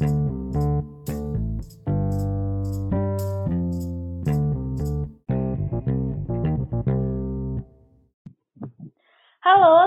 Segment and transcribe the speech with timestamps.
[0.00, 0.08] Halo,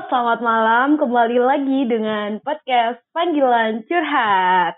[0.06, 1.02] selamat malam.
[1.02, 4.78] Kembali lagi dengan podcast Panggilan Curhat.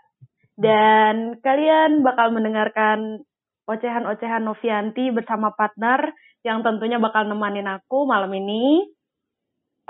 [0.56, 3.28] Dan kalian bakal mendengarkan
[3.68, 6.16] ocehan-ocehan Novianti bersama partner
[6.48, 8.88] yang tentunya bakal nemanin aku malam ini.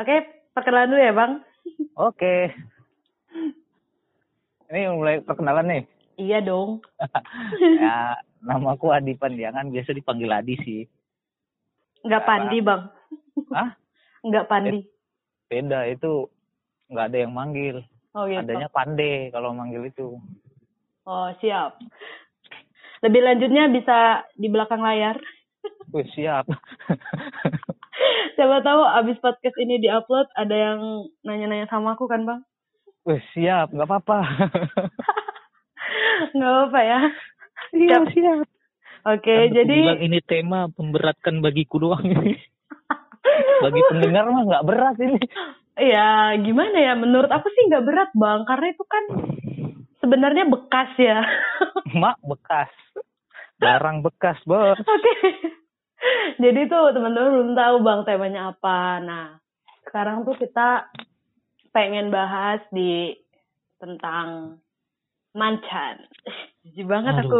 [0.02, 0.25] Oke,
[0.57, 1.46] perkenalan dulu ya, Bang.
[1.93, 2.50] Oke.
[4.71, 5.84] Ini mulai perkenalan nih.
[6.16, 6.79] Iya dong.
[7.83, 10.82] ya, namaku Adi Pandiangan, biasa dipanggil Adi sih.
[12.05, 12.82] Nggak pandi, Bang.
[13.51, 13.69] Hah?
[14.24, 14.79] Nggak pandi.
[15.50, 16.29] Beda itu
[16.89, 17.83] nggak ada yang manggil.
[18.15, 18.39] Oh gitu.
[18.39, 20.15] Adanya Pande kalau manggil itu.
[21.04, 21.75] Oh, siap.
[23.04, 25.19] Lebih lanjutnya bisa di belakang layar.
[25.91, 26.47] Wih, siap.
[28.36, 30.79] Siapa tahu abis podcast ini diupload ada yang
[31.27, 32.41] nanya-nanya sama aku kan, Bang?
[33.05, 34.17] Wih, siap, nggak apa-apa.
[36.36, 37.00] Nggak apa ya.
[37.75, 38.03] Iya, Siap.
[38.11, 38.39] siap.
[39.05, 42.33] Oke, aku jadi bilang ini tema memberatkan bagiku doang ini.
[43.63, 45.21] Bagi pendengar mah nggak berat ini.
[45.77, 46.93] ya gimana ya?
[46.97, 48.47] Menurut aku sih nggak berat, Bang.
[48.49, 49.03] Karena itu kan
[50.02, 51.21] sebenarnya bekas ya.
[52.02, 52.71] Mak bekas.
[53.61, 54.81] Barang bekas, bos.
[54.81, 55.13] Oke.
[56.41, 58.99] Jadi tuh teman-teman belum tahu Bang temanya apa.
[58.99, 59.25] Nah,
[59.85, 60.89] sekarang tuh kita
[61.75, 63.11] pengen bahas di
[63.83, 64.55] tentang
[65.35, 66.07] mancan.
[66.63, 67.27] Jijik banget Aduh.
[67.27, 67.39] aku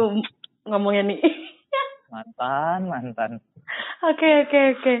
[0.68, 1.20] ngomongnya nih.
[2.12, 3.32] Mantan, mantan.
[4.06, 4.94] Oke, oke, oke.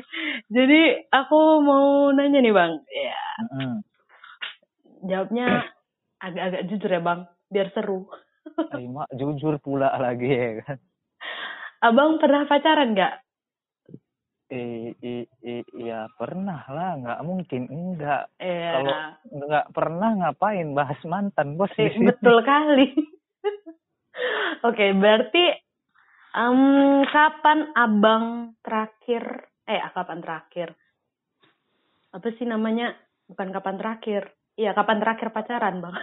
[0.50, 2.82] Jadi aku mau nanya nih Bang.
[2.90, 3.72] Ya, Mm-mm.
[5.06, 5.70] jawabnya
[6.18, 8.10] agak-agak jujur ya Bang, biar seru.
[8.74, 10.78] Eh, mak jujur pula lagi ya kan.
[11.78, 13.14] Abang pernah pacaran nggak?
[14.50, 15.14] Eh, i,
[15.46, 18.26] i, ya pernah lah, nggak mungkin enggak.
[18.42, 18.70] Iya.
[18.74, 18.94] Kalau
[19.36, 22.08] nggak pernah ngapain bahas mantan bos Eh, sini.
[22.08, 22.92] betul kali.
[24.68, 25.44] Oke, berarti
[26.32, 26.60] em,
[27.04, 29.52] kapan abang terakhir?
[29.68, 30.68] Eh, kapan terakhir?
[32.16, 32.96] Apa sih namanya?
[33.28, 34.32] Bukan kapan terakhir.
[34.56, 35.96] Iya, kapan terakhir pacaran, bang?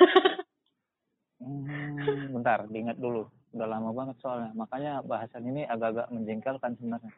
[1.41, 3.25] Hmm, bentar, diingat dulu.
[3.49, 4.53] Udah lama banget soalnya.
[4.53, 7.13] Makanya bahasan ini agak-agak menjengkelkan sebenarnya.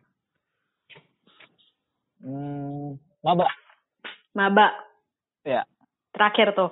[2.23, 3.51] Hmm, maba.
[4.31, 4.67] Maba.
[5.43, 5.67] Ya.
[6.15, 6.71] Terakhir tuh.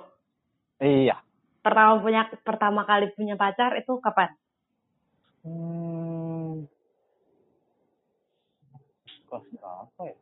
[0.80, 1.20] Iya.
[1.60, 4.32] Pertama punya pertama kali punya pacar itu kapan?
[5.44, 6.64] Hmm,
[9.28, 10.16] kelas berapa ya?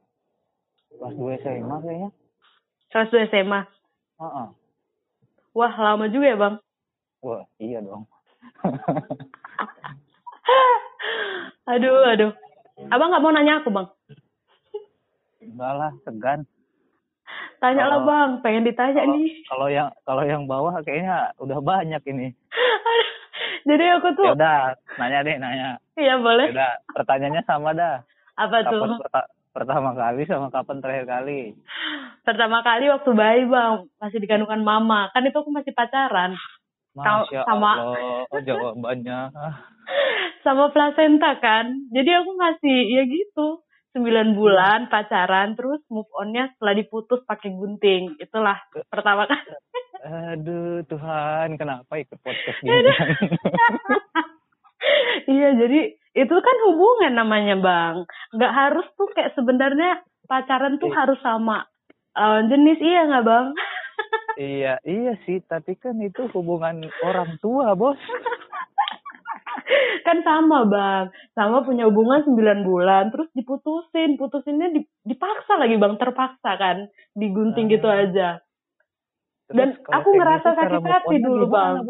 [0.99, 2.11] Kelas 2 SMA kayaknya.
[2.91, 3.61] Kelas 2 SMA.
[4.19, 4.49] Heeh.
[5.53, 6.59] Wah, lama juga ya, Bang.
[7.23, 8.11] Wah, iya dong.
[11.71, 12.33] aduh, aduh.
[12.91, 13.87] Abang nggak mau nanya aku, Bang.
[15.39, 16.43] Enggak lah, segan.
[17.63, 18.31] Tanya lah, Bang.
[18.43, 19.31] Pengen ditanya Kalau nih.
[19.47, 22.35] kalau yang kalau yang bawah kayaknya udah banyak ini.
[23.69, 24.59] Jadi aku Ya tuh, udah,
[24.99, 25.69] nanya deh, nanya.
[25.95, 26.51] iya Ya boleh.
[26.51, 28.03] udah, pertanyaannya sama dah.
[28.35, 28.75] Apa tuh?
[28.75, 31.55] Kapan perta- pertama kali sama kapan terakhir kali?
[32.23, 35.07] Pertama kali waktu bayi bang, masih dikandungkan mama.
[35.11, 36.35] Kan itu aku masih pacaran.
[36.93, 39.31] Masya sama- Allah, oh, jawabannya.
[40.43, 41.71] Sama placenta kan.
[41.89, 43.63] Jadi aku masih, ya gitu.
[43.93, 44.01] 9
[44.33, 48.17] bulan pacaran, terus move on-nya setelah diputus pakai gunting.
[48.17, 48.57] Itulah
[48.89, 49.45] pertama kali.
[50.03, 52.91] Aduh, Tuhan, kenapa ikut podcast gini?
[55.29, 55.81] iya, jadi
[56.13, 57.97] itu kan hubungan namanya bang.
[58.33, 60.99] Nggak harus tuh kayak sebenarnya pacaran tuh Iya.
[61.05, 61.69] harus sama
[62.13, 63.47] lawan jenis, iya nggak bang?
[64.37, 68.01] iya, iya sih, tapi kan itu hubungan orang tua, bos.
[70.03, 74.17] kan sama bang sama punya hubungan 9 bulan terus diputusin.
[74.17, 75.97] Putusinnya di- dipaksa lagi bang.
[75.97, 76.77] Terpaksa kan
[77.13, 78.05] digunting gitu Ah.
[78.05, 78.29] aja.
[79.49, 81.85] Dan aku ngerasa gitu, cara sakit hati dulu, Bang.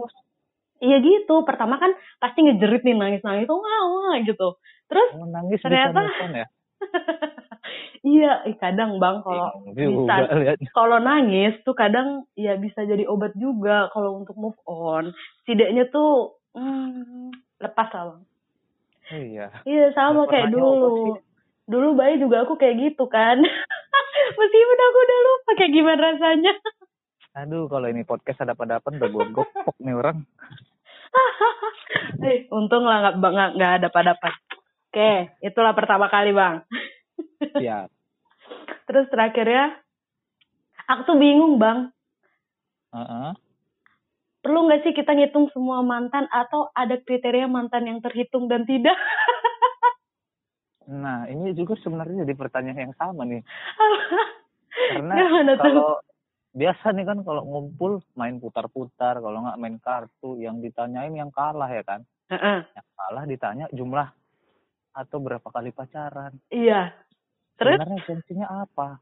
[0.78, 1.46] Iya gitu.
[1.46, 4.58] Pertama kan pasti ngejerit nih nangis nangis oh wah, wah, gitu.
[4.90, 6.46] Terus Oh, nangis Ternyata- ya?
[8.02, 10.14] iya kadang bang kalau bisa
[10.74, 15.14] kalau nangis tuh kadang ya bisa jadi obat juga kalau untuk move on.
[15.46, 17.30] Setidaknya tuh hmm,
[17.62, 18.22] lepas lah bang
[19.10, 19.46] Iya.
[19.66, 21.18] Iya sama Nggak kayak dulu.
[21.66, 23.42] Dulu bayi juga aku kayak gitu kan.
[24.38, 26.52] Meskipun aku udah lupa kayak gimana rasanya.
[27.32, 30.22] Aduh, kalau ini podcast ada pada udah gue gopok nih orang.
[32.28, 34.36] eh, untung lah nggak nggak nggak ada pada pas.
[34.92, 36.60] Oke, itulah pertama kali bang.
[37.40, 37.88] Siap.
[38.88, 39.80] Terus terakhirnya,
[40.84, 41.88] aku tuh bingung bang.
[42.92, 43.32] Heeh.
[44.42, 48.98] Perlu nggak sih kita ngitung semua mantan atau ada kriteria mantan yang terhitung dan tidak?
[50.82, 53.46] Nah, ini juga sebenarnya jadi pertanyaan yang sama nih.
[54.98, 55.14] Karena
[55.54, 56.02] kalau
[56.52, 61.68] biasa nih kan kalau ngumpul main putar-putar kalau nggak main kartu yang ditanyain yang kalah
[61.72, 62.60] ya kan Heeh.
[62.60, 64.12] yang kalah ditanya jumlah
[64.92, 66.92] atau berapa kali pacaran Iya.
[67.56, 67.80] Terus?
[67.80, 69.00] sebenarnya esensinya apa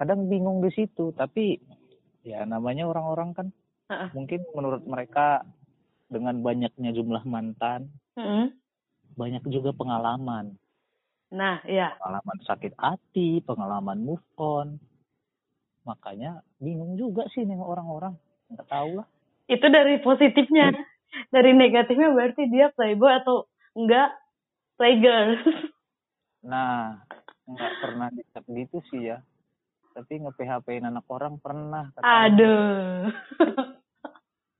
[0.00, 1.60] kadang bingung di situ tapi
[2.26, 3.46] ya namanya orang-orang kan
[3.86, 4.10] Heeh.
[4.10, 5.46] mungkin menurut mereka
[6.10, 7.86] dengan banyaknya jumlah mantan
[8.18, 8.50] Mm-mm.
[9.14, 10.58] banyak juga pengalaman
[11.26, 11.90] Nah, iya.
[11.98, 14.78] pengalaman sakit hati pengalaman move on
[15.86, 18.14] makanya bingung juga sih nih orang-orang
[18.50, 19.06] nggak tahu lah
[19.46, 20.74] Itu dari positifnya.
[21.30, 23.46] Dari negatifnya berarti dia playboy atau
[23.78, 24.10] enggak
[24.74, 25.38] playgirl.
[26.50, 26.98] nah
[27.46, 29.22] nggak pernah dicap gitu sih ya
[29.96, 32.28] tapi nge PHP anak orang pernah katanya.
[32.28, 33.08] Aduh.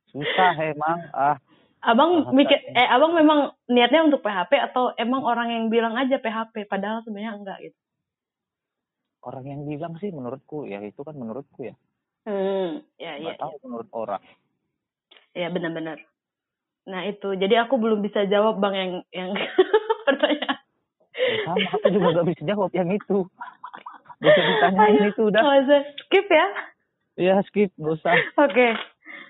[0.09, 1.37] susah emang ah
[1.85, 6.65] Abang mikir eh abang memang niatnya untuk PHP atau emang orang yang bilang aja PHP
[6.67, 7.79] padahal sebenarnya enggak gitu.
[9.23, 11.77] orang yang bilang sih menurutku ya itu kan menurutku ya
[12.27, 13.39] Hmm, ya nggak iya.
[13.39, 14.19] tahu menurut orang
[15.37, 16.01] Ya benar-benar.
[16.89, 17.37] Nah, itu.
[17.37, 19.31] Jadi aku belum bisa jawab Bang yang yang
[20.09, 20.65] pertanyaan.
[21.13, 23.29] Ya sama aku juga gak bisa jawab yang itu
[24.23, 26.47] gak usah ditanyain itu udah bisa skip ya.
[27.17, 28.69] ya skip gak usah Oke.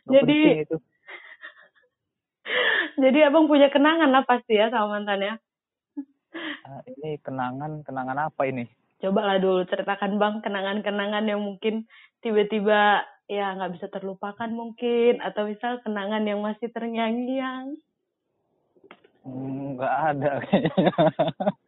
[0.07, 0.77] Nggak Jadi itu
[3.03, 5.43] jadi Abang punya kenangan lah pasti ya sama mantannya.
[6.69, 11.85] Ah, ini kenangan kenangan apa ini Coba lah dulu ceritakan Bang kenangan-kenangan yang mungkin
[12.25, 17.77] tiba-tiba ya nggak bisa terlupakan mungkin atau misal kenangan yang masih terngiang-ngiang.
[19.27, 20.93] Hmm, nggak ada kayaknya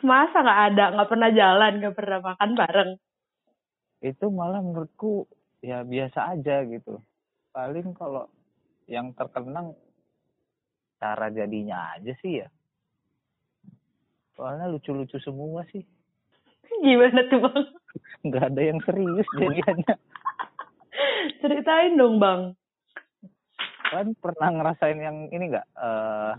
[0.00, 2.90] Masa nggak ada, nggak pernah jalan, nggak pernah makan bareng.
[3.98, 5.26] itu malah menurutku
[5.58, 7.02] ya biasa aja gitu
[7.50, 8.30] paling kalau
[8.86, 9.74] yang terkenang
[11.02, 12.48] cara jadinya aja sih ya
[14.38, 15.82] soalnya lucu-lucu semua sih
[16.86, 17.66] Gimana tuh Bang?
[18.22, 19.94] nggak ada yang serius jadiannya
[21.42, 22.54] Ceritain dong Bang.
[23.82, 26.32] kan pernah ngerasain yang ini nggak eh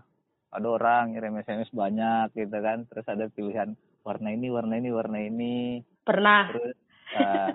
[0.49, 5.19] ada orang ngirim SMS banyak gitu kan terus ada pilihan warna ini warna ini warna
[5.19, 5.55] ini
[6.01, 6.49] Pernah.
[6.49, 6.73] terus
[7.11, 7.49] eh,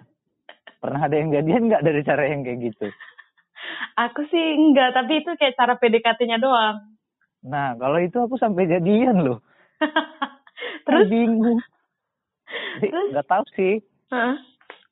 [0.78, 2.88] pernah ada yang jadian nggak dari cara yang kayak gitu
[3.96, 6.84] Aku sih enggak, tapi itu kayak cara PDKT-nya doang.
[7.40, 9.38] nah kalau itu aku sampai jadian loh
[10.86, 11.06] Terus?
[11.08, 11.60] bingung
[12.76, 13.08] Jadi, Terus?
[13.10, 13.74] nggak tahu sih
[14.08, 14.36] Hah?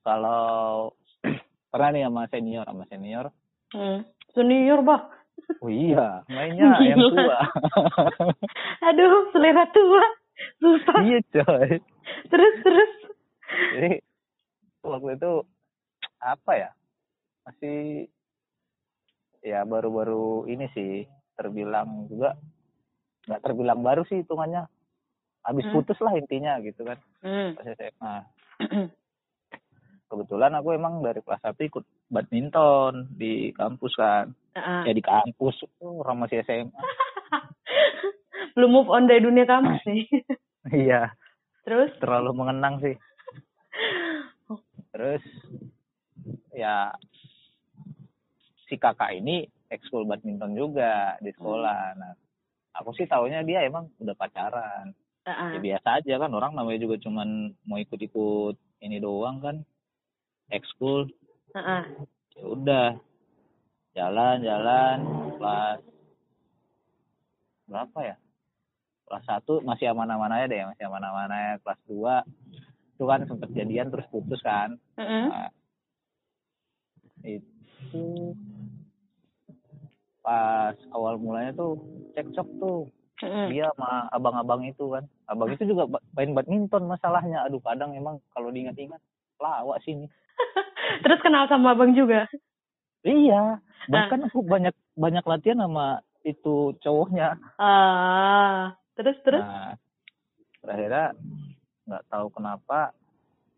[0.03, 0.91] kalau
[1.71, 3.27] pernah nih sama senior sama senior
[3.73, 4.05] Hmm.
[4.33, 5.09] Senior, Bah.
[5.63, 7.11] oh iya mainnya yang Gila.
[7.13, 7.39] tua
[8.89, 10.05] Aduh, selera tua.
[10.59, 10.99] Susah.
[11.03, 11.79] iya coy
[12.29, 12.93] Terus, terus.
[13.73, 13.93] jadi
[14.83, 15.33] waktu itu
[16.19, 16.71] apa ya
[17.43, 18.07] masih
[19.41, 22.35] ya baru-baru ini sih terbilang juga
[23.23, 24.67] nggak terbilang baru sih hitungannya
[25.43, 25.75] habis Hmm.
[25.75, 27.55] putus lah intinya gitu kan Hmm.
[27.55, 28.15] pas SMA
[30.11, 34.85] kebetulan aku emang dari kelas 1 ikut badminton di kampus kan Ah.
[34.85, 36.71] ya di kampus oh, orang masih SMA
[38.53, 40.05] Belum move on dari dunia kampus nih.
[40.85, 41.09] iya
[41.65, 41.89] Terus?
[41.99, 42.97] terlalu mengenang sih
[44.93, 45.25] terus
[46.53, 46.93] ya
[48.69, 52.13] si kakak ini ekskul badminton juga di sekolah nah
[52.77, 55.55] aku sih taunya dia emang udah pacaran Ah.
[55.55, 59.57] ya biasa aja kan orang namanya juga cuman mau ikut-ikut ini doang kan
[60.51, 61.07] ekskul
[61.55, 61.87] Ah.
[62.35, 62.99] ya udah
[63.93, 64.99] jalan-jalan
[65.37, 65.81] kelas
[67.69, 68.17] berapa ya?
[69.09, 71.61] Kelas satu masih aman-aman aja deh masih aman-aman aja.
[71.61, 72.15] Kelas dua
[72.97, 74.77] itu kan sempet jadian terus putus kan.
[75.29, 75.51] Nah,
[77.23, 78.37] itu
[80.23, 81.83] pas awal mulanya tuh
[82.15, 82.81] cekcok tuh.
[83.23, 85.07] Dia sama abang-abang itu kan.
[85.31, 87.47] Abang itu juga main badminton masalahnya.
[87.47, 88.99] Aduh kadang emang kalau diingat-ingat
[89.39, 90.07] lawak sih ini.
[91.07, 92.27] Terus kenal sama abang juga.
[93.03, 98.75] Iya bahkan aku banyak banyak latihan sama itu cowoknya Ah.
[98.95, 99.43] Terus, terus?
[99.43, 99.75] nah
[100.61, 101.17] terakhirnya
[101.89, 102.95] nggak tahu kenapa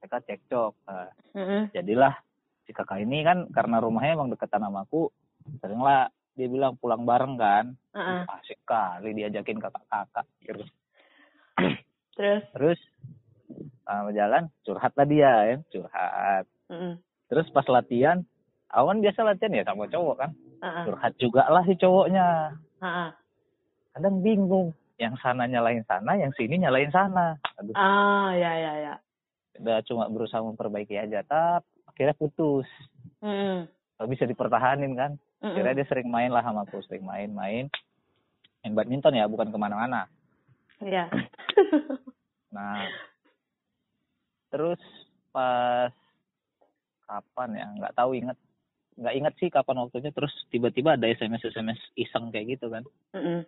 [0.00, 1.62] mereka cekcok nah, Mm-mm.
[1.76, 2.14] jadilah
[2.64, 5.12] si kakak ini kan karena rumahnya emang deketan sama aku
[5.60, 8.24] sering lah dia bilang pulang bareng kan Ah.
[8.40, 10.64] asik kali diajakin kakak-kakak gitu.
[12.16, 12.42] Terus?
[12.54, 12.80] terus
[13.84, 16.96] sama jalan curhat lah dia ya curhat Mm-mm.
[17.28, 18.22] terus pas latihan
[18.74, 20.30] awan biasa latihan ya sama cowok kan.
[20.64, 20.84] Ah.
[20.88, 22.56] curhat juga lah si cowoknya.
[23.94, 27.38] Kadang bingung yang sana nyalain sana yang sini nyalain sana.
[27.60, 27.74] Aduh.
[27.78, 28.94] Ah, ya, ya, ya.
[29.54, 32.66] udah cuma berusaha memperbaiki aja tapi akhirnya putus.
[33.22, 33.70] Mm-mm.
[34.02, 35.14] Gak bisa dipertahanin kan.
[35.38, 37.70] Akhirnya dia sering main lah sama aku sering main main.
[38.64, 40.10] Main badminton ya bukan ke mana-mana.
[40.82, 41.06] Iya.
[42.54, 42.82] nah.
[44.50, 44.80] Terus
[45.30, 45.94] pas
[47.04, 48.38] kapan ya nggak tahu inget
[48.94, 52.86] nggak inget sih kapan waktunya terus tiba-tiba ada sms sms iseng kayak gitu kan.
[53.14, 53.42] Mm-mm.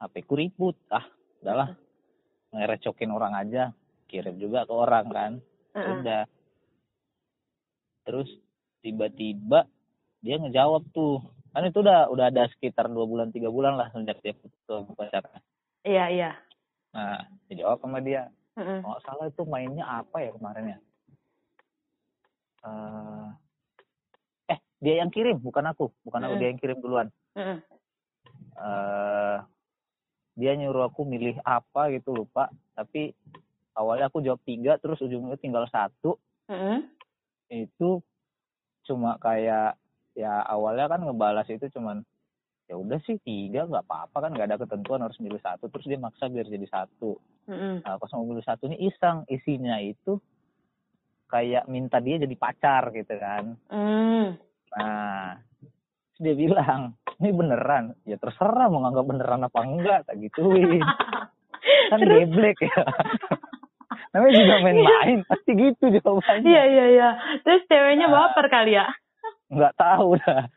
[0.00, 0.76] HP ku ribut.
[0.92, 1.04] Ah
[1.40, 1.72] udahlah.
[2.52, 3.72] Ngerecokin orang aja
[4.06, 5.32] kirim juga ke orang kan.
[5.72, 6.04] Mm-mm.
[6.04, 6.22] udah.
[8.04, 8.28] Terus
[8.84, 9.64] tiba-tiba
[10.20, 11.24] dia ngejawab tuh.
[11.56, 15.40] Kan itu udah udah ada sekitar dua bulan tiga bulan lah sejak dia putus pacarnya.
[15.86, 16.30] Iya, iya.
[16.92, 18.28] nah dijawab sama dia.
[18.56, 18.80] Mm-mm.
[18.80, 20.78] kalau nggak salah itu mainnya apa ya kemarin ya?
[22.64, 23.45] Eh
[24.76, 26.40] dia yang kirim bukan aku bukan aku Mm.
[26.40, 27.58] dia yang kirim duluan Mm-mm.
[28.56, 29.36] eh
[30.36, 33.16] dia nyuruh aku milih apa gitu lupa tapi
[33.72, 36.84] awalnya aku jawab tiga terus ujungnya tinggal satu Mm-mm.
[37.48, 38.04] itu
[38.84, 39.80] cuma kayak
[40.12, 42.04] ya awalnya kan ngebalas itu cuman
[42.66, 45.96] ya udah sih tiga nggak apa-apa kan nggak ada ketentuan harus milih satu terus dia
[45.96, 47.16] maksa biar jadi satu
[47.48, 47.80] Mm-mm.
[47.80, 50.18] nah pas mau milih satu ini iseng isinya itu
[51.26, 54.36] kayak minta dia jadi pacar gitu kan Mm.
[54.74, 55.38] Nah
[56.16, 57.96] terus dia bilang ini beneran?
[58.04, 60.80] Ya terserah mau nganggap beneran apa enggak tak gituin.
[61.90, 62.82] Kan geblek ya.
[64.12, 66.44] Namanya juga main-main pasti gitu jawabannya.
[66.44, 67.08] Iya, iya, iya.
[67.44, 68.32] Terus ceweknya Nah.
[68.32, 68.86] baper kali ya?
[69.46, 70.50] nggak tahu dah.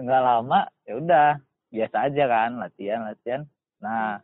[0.00, 1.30] Nggak lama ya udah.
[1.74, 3.42] Biasa aja kan latihan latihan.
[3.82, 4.22] Nah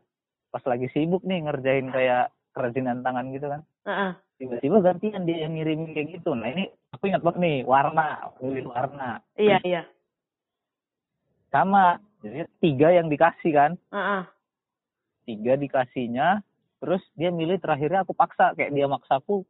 [0.50, 3.62] pas lagi sibuk nih ngerjain kayak kerajinan tangan gitu kan.
[3.86, 4.12] Heeh.
[4.40, 6.32] tiba-tiba gantian dia yang ngirimin kayak gitu.
[6.32, 8.06] Nah ini aku ingat banget nih warna
[8.36, 9.82] pilih warna Iya, iya.
[11.48, 14.22] sama jadi tiga yang dikasih kan Heeh.
[15.24, 16.42] tiga dikasihnya
[16.78, 19.44] terus dia milih terakhirnya aku paksa kayak dia maksa aku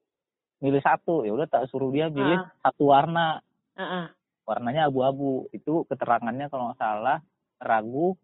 [0.60, 2.52] milih satu ya udah tak suruh dia milih Ah.
[2.62, 3.40] satu warna
[3.74, 4.06] Heeh.
[4.44, 7.18] warnanya abu-abu itu keterangannya kalau nggak salah
[7.56, 8.16] ragu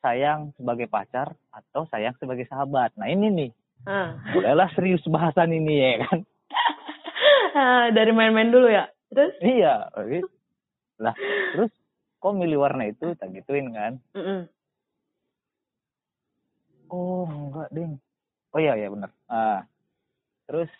[0.00, 3.50] sayang sebagai pacar atau sayang sebagai sahabat nah ini nih
[3.84, 4.08] Heeh.
[4.32, 6.18] bolehlah serius bahasan ini ya kan
[7.96, 8.88] Dari main-main dulu ya?
[9.14, 9.34] Terus?
[9.46, 9.86] iya
[10.98, 11.14] lah
[11.54, 11.72] terus
[12.22, 14.46] kok milih warna itu tak gituin kan Mm-mm.
[16.90, 17.98] oh enggak ding
[18.54, 19.66] oh iya iya bener ah
[20.46, 20.70] terus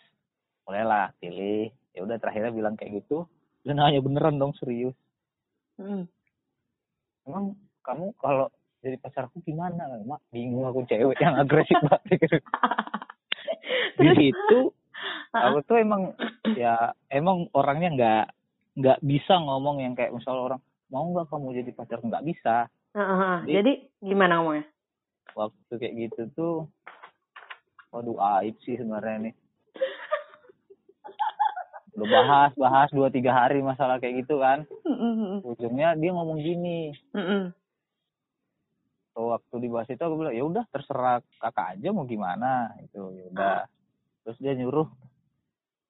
[0.63, 3.27] bolehlah pilih ya udah terakhirnya bilang kayak gitu
[3.67, 4.95] dan nanya beneran dong serius
[5.75, 6.07] Mm.
[7.27, 7.51] emang
[7.83, 8.47] kamu kalau
[8.79, 12.39] jadi pacarku gimana mak bingung aku cewek yang agresif banget gitu.
[13.99, 14.71] di situ
[15.31, 16.13] aku tuh emang
[16.55, 18.25] ya emang orangnya nggak
[18.75, 21.99] nggak bisa ngomong yang kayak misal orang mau nggak kamu jadi pacar?
[21.99, 22.67] Nggak bisa.
[22.91, 23.37] Ah, ah, ah.
[23.43, 24.65] Jadi- Jadi gimana ngomongnya?
[25.35, 26.55] waktu kayak gitu tuh
[27.91, 29.35] waduh aib sih sebenarnya nih
[31.95, 34.67] udah bahas bahas dua tiga hari masalah kayak gitu kan.
[35.43, 36.91] Ujungnya dia ngomong gini.
[37.11, 37.55] Mm-mm.
[39.11, 42.75] so, waktu dibahas itu aku bilang ya udah terserah kakak aja mau gimana.
[42.83, 43.55] Itu ya udah
[44.25, 44.89] terus dia nyuruh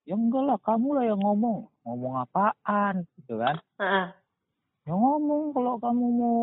[0.04, 4.08] ya enggak lah kamu lah yang ngomong ngomong apaan gitu kan Ah, ah.
[4.84, 6.39] ya ngomong kalau kamu mau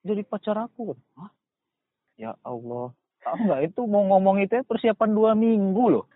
[0.00, 1.30] jadi pacar aku Hah?
[2.16, 6.06] ya Allah tahu nggak itu mau ngomong itu ya persiapan dua minggu loh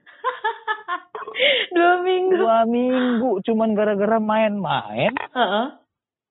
[1.70, 2.34] Dua minggu.
[2.34, 5.66] dua minggu cuman gara-gara main-main Heeh.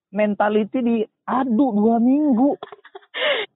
[0.09, 2.57] mentality diadu dua minggu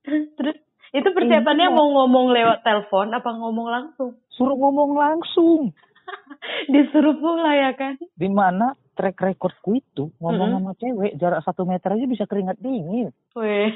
[0.38, 0.58] Terus
[0.92, 1.74] itu persiapannya Iya.
[1.74, 4.18] mau ngomong lewat telepon apa ngomong langsung?
[4.36, 5.72] Suruh ngomong langsung.
[6.74, 7.96] Disuruh pula ya kan?
[8.02, 10.12] di mana track recordku itu?
[10.20, 13.14] Ngomong sama cewek jarak satu meter aja bisa keringat dingin.
[13.38, 13.72] Weh.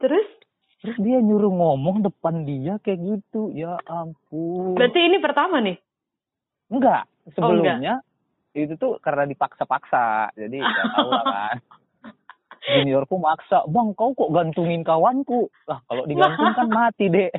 [0.00, 0.26] Terus?
[0.84, 3.50] Terus dia nyuruh ngomong depan dia kayak gitu.
[3.50, 4.76] Ya ampun.
[4.76, 5.78] Berarti ini pertama nih?
[6.66, 7.06] enggak.
[7.26, 8.02] Oh, sebelumnya
[8.54, 10.34] itu tuh karena dipaksa-paksa.
[10.34, 11.56] Jadi ya tahu lah kan.
[12.66, 15.50] Juniorku maksa bang kau kok gantungin kawanku?
[15.70, 17.30] Lah kalau digantung kan mati deh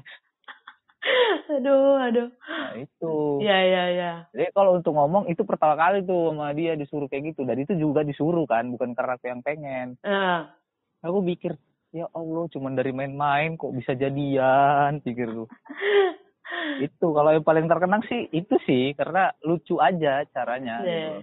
[1.58, 2.28] aduh, aduh.
[2.34, 4.12] nah itu Ya, ya, ya.
[4.32, 7.72] jadi kalau untuk ngomong itu pertama kali tuh sama dia disuruh kayak gitu dan itu
[7.74, 10.52] juga disuruh kan bukan karena aku yang pengen Ah.
[11.00, 11.54] aku pikir
[11.90, 15.48] ya Allah cuman dari main-main kok bisa jadian pikir tuh
[16.84, 20.86] itu kalau yang paling terkenang sih itu sih karena lucu aja caranya Iya.
[20.86, 21.14] gitu.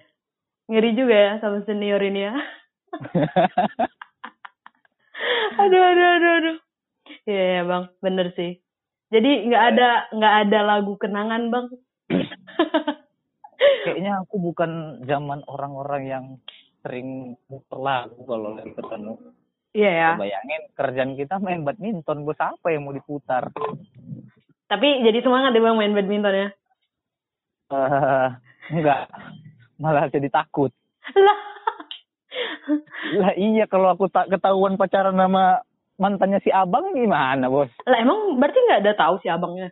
[0.65, 2.33] Ngeri juga ya sama senior ini ya.
[5.61, 6.57] aduh, aduh, aduh, aduh.
[7.29, 8.64] Ya, bang, bener sih.
[9.15, 11.67] Jadi nggak ada nggak ada lagu kenangan bang.
[13.85, 16.25] kayaknya aku bukan zaman orang-orang yang
[16.83, 19.15] sering muter lagu kalau lagi ketemu
[19.75, 20.11] Iya ya.
[20.15, 23.51] bayangin kerjaan kita main badminton bos apa yang mau diputar
[24.69, 26.49] Tapi jadi semangat deh bang main badminton ya.
[27.73, 28.29] Eh,
[28.71, 29.09] enggak
[29.81, 30.71] malah jadi takut
[31.17, 31.39] Lah.
[33.21, 35.61] lah iya kalau aku tak ketahuan pacaran sama
[35.99, 37.71] mantannya si abang gimana bos?
[37.87, 39.71] Lah emang berarti nggak ada tahu si abangnya.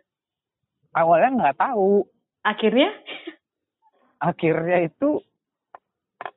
[0.93, 2.05] awalnya nggak tahu.
[2.45, 2.93] Akhirnya?
[4.21, 5.19] Akhirnya itu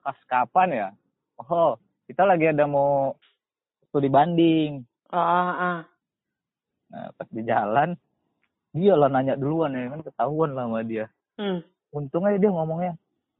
[0.01, 0.89] pas kapan ya?
[1.39, 1.77] Oh
[2.09, 3.15] kita lagi ada mau
[3.91, 4.83] studi banding.
[5.15, 5.87] Oh, ah.
[6.91, 7.95] nah, pas di jalan
[8.75, 11.07] dia lah nanya duluan ya kan ketahuan lah sama dia.
[11.37, 11.61] Hmm.
[11.93, 12.93] untungnya dia ngomongnya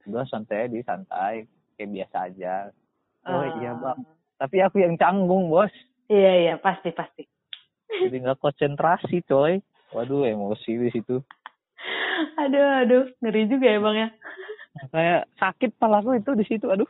[0.05, 1.49] udah santai di santai.
[1.75, 2.53] Kayak biasa aja.
[3.27, 3.45] Oh Ah.
[3.59, 3.99] iya bang.
[4.37, 5.73] Tapi aku yang canggung bos
[6.07, 7.23] Iya, iya, pasti, pasti.
[7.87, 9.59] jadi nggak konsentrasi coy
[9.91, 11.19] waduh emosi di situ
[12.35, 14.09] Aduh, aduh, ngeri juga ya, Bang ya.
[14.89, 16.85] kayak sakit palaku itu di situ aduh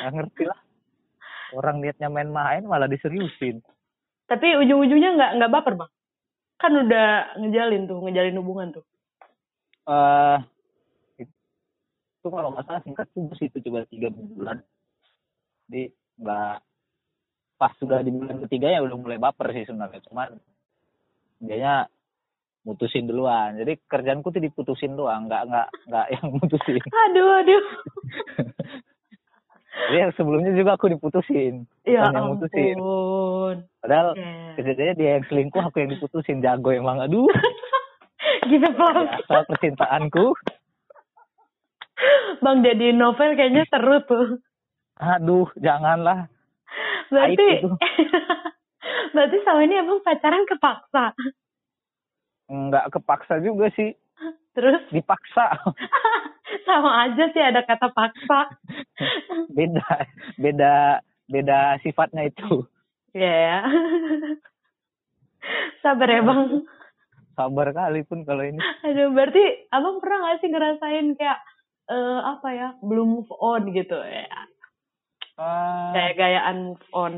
[0.00, 0.58] nggak ngerti lah
[1.52, 3.60] orang niatnya main-main malah diseriusin
[4.24, 5.90] Tapi ujung-ujungnya nggak nggak baper, Bang.
[6.56, 8.84] Kan udah ngejalin tuh, ngejalin hubungan tuh.
[9.84, 10.38] eh
[11.20, 14.64] itu kalau nggak salah singkat tuh di situ coba tiga bulan
[15.68, 16.56] jadi nggak
[17.64, 20.36] pas sudah di bulan ketiga ya udah mulai baper sih sebenarnya cuman
[21.38, 21.88] dianya
[22.62, 27.64] mutusin duluan jadi kerjaanku tuh diputusin doang nggak nggak nggak yang mutusin Aduh, aduh.
[29.86, 33.56] jadi yang sebelumnya juga aku diputusin Ya yang mutusin ampun.
[33.80, 34.32] padahal Ya.
[34.54, 37.28] kejadiannya dia yang selingkuh aku yang diputusin jago emang aduh
[38.44, 39.08] Gitu, Bang.
[39.08, 40.36] biasa percintaanku
[42.38, 44.26] Bang jadi novel kayaknya seru tuh.
[44.94, 46.28] aduh janganlah
[47.14, 47.50] Berarti.
[49.14, 51.14] Berarti sama ini emang pacaran kepaksa.
[52.44, 53.96] nggak kepaksa juga sih
[54.52, 55.56] Terus dipaksa
[56.68, 58.52] sama aja sih ada kata paksa.
[59.56, 59.88] beda
[60.36, 60.74] beda
[61.26, 62.68] beda sifatnya itu
[63.14, 63.58] Iya ya.
[65.80, 66.66] Sabar ya bang.
[67.34, 71.38] sabar kali pun kalau ini Aduh, berarti abang pernah gak sih ngerasain kayak
[71.84, 74.26] eh apa ya belum move on gitu ya?
[75.34, 77.14] Ah, Kayak gayaan move on.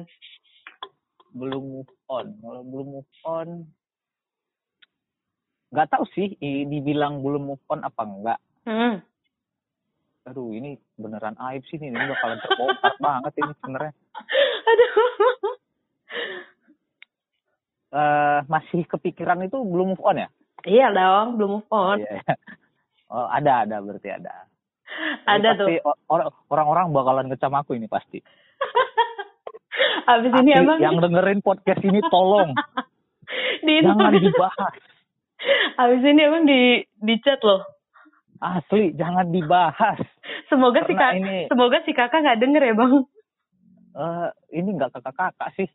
[1.31, 3.49] belum move on kalau belum move on
[5.69, 6.33] nggak tahu sih
[6.65, 8.99] dibilang belum move on apa enggak Hmm.
[10.25, 13.93] aduh ini beneran aib sih ini, ini bakalan terbongkar banget ini sebenarnya
[14.65, 14.93] Aduh.
[17.89, 20.29] Eh masih kepikiran itu belum move on ya
[20.65, 22.01] Iya dong, belum move on.
[22.01, 22.35] Iya, iya.
[23.09, 24.49] oh ada ada berarti ada
[25.25, 25.67] Ada tuh.
[25.69, 25.75] pasti
[26.07, 28.19] or- orang-orang bakalan ngecam aku ini pasti
[30.09, 32.55] Abis ini abang yang dengerin podcast ini tolong
[33.67, 34.75] di jangan dibahas
[35.83, 36.61] Abis ini abang di
[36.97, 37.61] di chat loh.
[38.39, 39.99] asli jangan dibahas
[40.47, 42.93] Semoga si Karena kak, ini- semoga si kakak nggak denger ya bang.
[43.95, 45.69] Eh ini nggak kakak-kakak sih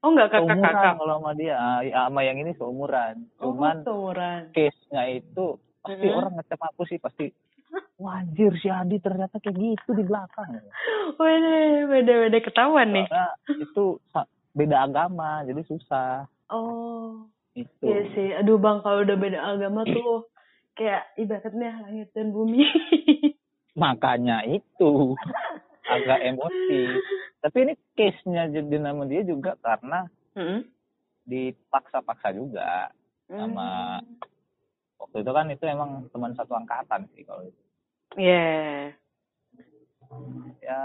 [0.00, 0.94] Oh nggak kakak seumuran kakak.
[0.98, 4.40] kalau sama dia Ah, ya, sama yang ini seumuran Oh, cuman seumuran.
[4.50, 5.46] case-nya itu
[5.78, 6.16] pasti Mhm.
[6.16, 7.30] orang ngecap aku sih pasti
[7.96, 10.60] wajir si Adi ternyata kayak gitu di belakang
[11.16, 13.06] Wede, wede, wede ketahuan nih.
[13.58, 14.00] Itu
[14.52, 17.24] beda agama jadi susah Oh,
[17.56, 18.28] itu iya sih.
[18.36, 20.28] Aduh bang, kalau udah beda agama tuh
[20.76, 22.68] kayak ibaratnya langit dan bumi.
[23.72, 25.16] makanya itu
[25.88, 27.00] agak emosi
[27.40, 30.64] tapi ini case-nya jadi nama dia juga karena Hmm.
[31.28, 32.88] dipaksa-paksa juga
[33.28, 34.00] sama
[35.02, 37.60] waktu itu kan itu emang teman satu angkatan sih kalau itu
[38.14, 38.92] Iya.
[40.60, 40.80] ya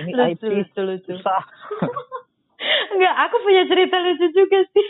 [0.00, 1.12] ini Lucu, sih lucu, lucu.
[1.14, 1.42] susah
[2.92, 4.88] Enggak, aku punya cerita lucu juga sih.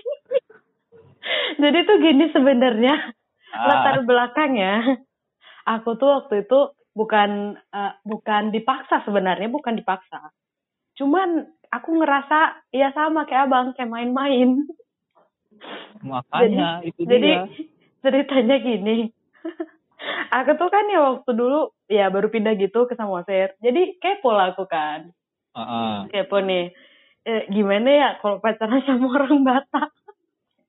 [1.62, 3.12] Jadi tuh gini sebenarnya
[3.48, 5.04] Ah, latar belakangnya.
[5.68, 10.32] Aku tuh waktu itu bukan eh, bukan dipaksa sebenarnya, bukan dipaksa.
[10.96, 14.56] Cuman aku ngerasa ya sama kayak abang kayak main-main.
[16.00, 17.42] makanya itu Jadi dia
[18.00, 18.96] ceritanya gini.
[20.36, 23.54] aku tuh kan ya waktu dulu ya baru pindah gitu ke Samosir.
[23.58, 25.10] Jadi kepo lah aku kan.
[25.54, 25.94] Heeh.
[26.10, 26.70] Kepo nih.
[27.22, 29.90] Eh, gimana ya kalau pacaran sama orang Batak?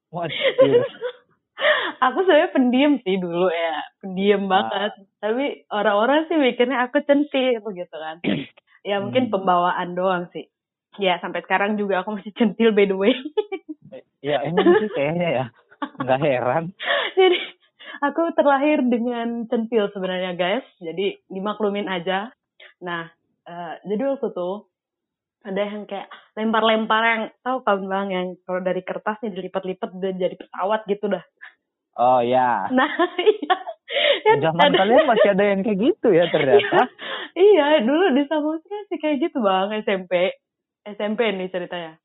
[0.10, 0.34] Waduh.
[2.06, 4.66] aku sebenarnya pendiam sih dulu ya, pendiam Ah.
[4.66, 4.92] banget.
[5.20, 8.18] Tapi orang-orang sih mikirnya aku centil gitu kan.
[8.90, 9.34] ya mungkin Hmm.
[9.38, 10.50] pembawaan doang sih.
[10.98, 13.14] Ya sampai sekarang juga aku masih centil by the way.
[14.20, 15.46] Ya emang sih kayaknya ya
[16.00, 16.64] nggak heran
[17.20, 17.40] Jadi
[18.00, 20.64] aku terlahir dengan centil sebenarnya guys.
[20.80, 22.32] Jadi dimaklumin aja.
[22.80, 23.12] Nah,
[23.44, 24.68] eh, jadi waktu tuh
[25.40, 30.36] ada yang kayak lempar-lempar yang tahu kan bang yang kalau dari kertasnya dilipat-lipat udah jadi
[30.36, 31.24] pesawat gitu dah.
[31.96, 32.88] oh ya Nah,
[33.24, 33.56] iya.
[34.38, 36.88] Zaman ada- kalian masih ada yang kayak gitu ya ternyata
[37.36, 40.36] iya, dulu di Samosir sih kayak gitu bang SMP.
[40.86, 42.00] SMP nih ceritanya.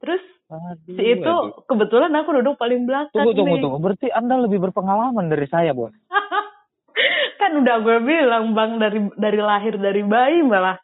[0.00, 1.62] Terus Aduh, si itu aduh.
[1.70, 3.14] kebetulan aku duduk paling belakang.
[3.14, 3.62] tunggu tunggu nih.
[3.62, 5.94] tunggu berarti anda lebih berpengalaman dari saya bos
[7.40, 10.74] kan udah gue bilang bang dari dari lahir dari bayi malah.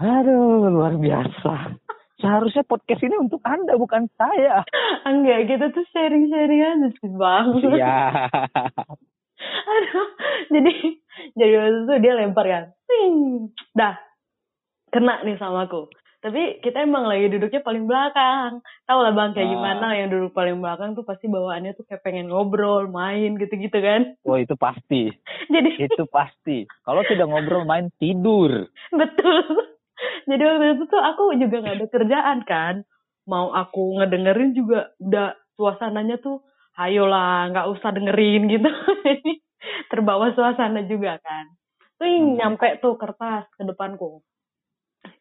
[0.00, 1.76] aduh luar biasa
[2.16, 4.64] seharusnya podcast ini untuk anda bukan saya
[5.10, 7.46] Enggak gitu tuh sharing-sharing aja sih bang.
[7.76, 7.96] iya
[9.42, 10.06] Aduh,
[10.54, 10.72] jadi
[11.34, 12.64] jadi waktu itu dia lempar kan.
[13.74, 13.98] Dah.
[14.94, 15.90] Kena nih sama aku.
[16.22, 18.62] Tapi kita emang lagi duduknya paling belakang.
[18.86, 19.52] Tahu lah Bang kayak Ah.
[19.52, 24.14] gimana yang duduk paling belakang tuh pasti bawaannya tuh kayak pengen ngobrol, main gitu-gitu kan.
[24.22, 25.10] Oh itu pasti,
[25.52, 26.62] Jadi itu pasti.
[26.86, 28.70] Kalau tidak ngobrol main tidur.
[28.94, 29.66] betul.
[30.24, 32.74] Jadi waktu itu tuh aku juga nggak ada kerjaan kan.
[33.26, 36.38] Mau aku ngedengerin juga udah suasananya tuh
[36.74, 38.70] ayolah nggak usah dengerin gitu.
[39.90, 41.50] Terbawa suasana juga kan.
[41.98, 42.38] Tuh Hmm.
[42.38, 44.22] nyampe tuh kertas ke depanku.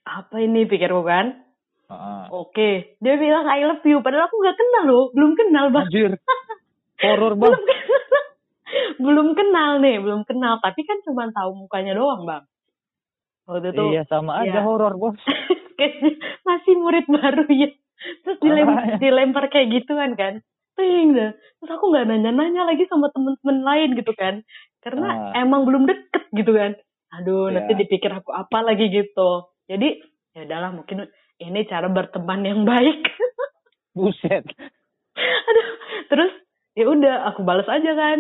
[0.04, 1.46] Apa ini pikirku kan?
[1.88, 2.24] Heeh.
[2.32, 4.00] Oke, dia bilang I love you.
[4.00, 5.86] Padahal aku nggak kenal loh, belum kenal bang.
[5.88, 6.12] Anjir,
[7.04, 7.52] horor bang.
[7.52, 8.24] Belum kenal.
[9.04, 10.54] belum kenal nih, belum kenal.
[10.58, 12.44] Tapi kan cuma tahu mukanya doang bang.
[13.44, 14.64] Waktu itu Iya sama aja Iya.
[14.64, 15.20] horor bos.
[16.48, 17.70] masih murid baru ya.
[18.24, 18.98] Terus dilem Makanya.
[18.98, 20.40] dilempar kayak gituan kan.
[20.74, 21.14] Ting.
[21.14, 24.42] Terus aku nggak nanya-nanya lagi sama temen-temen lain gitu kan.
[24.80, 25.42] Karena Ah.
[25.44, 26.80] emang belum deket gitu kan.
[27.12, 27.60] Aduh, Iya.
[27.60, 29.51] nanti dipikir aku apa lagi gitu.
[29.72, 30.04] Jadi
[30.36, 31.08] ya udahlah mungkin
[31.40, 33.08] ini cara berteman yang baik.
[33.98, 34.44] Buset.
[35.16, 35.68] Aduh,
[36.12, 36.32] terus
[36.76, 38.20] ya udah aku balas aja kan.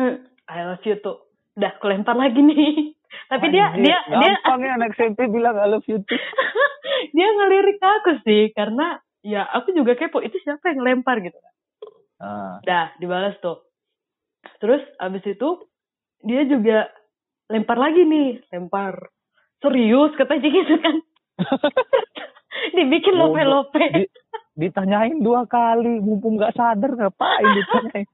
[0.00, 0.16] Hmm,
[0.48, 1.28] I love you tuh.
[1.60, 2.96] Udah aku lempar lagi nih.
[3.30, 6.16] Tapi dia Anjir, dia dia gampang ya anak SMP bilang I love you too.
[7.16, 11.36] dia ngelirik aku sih karena ya aku juga kepo itu siapa yang lempar gitu
[12.14, 12.62] Ah.
[12.62, 13.68] dah dibalas tuh
[14.62, 15.66] terus abis itu
[16.22, 16.88] dia juga
[17.50, 19.12] lempar lagi nih lempar
[19.58, 20.10] serius?
[20.14, 20.96] Katanya gitu kan.
[22.76, 23.84] Dibikin lope-lope.
[23.92, 24.12] Di-
[24.54, 28.06] ditanyain dua kali, mumpung nggak sadar ngapain ditanyain.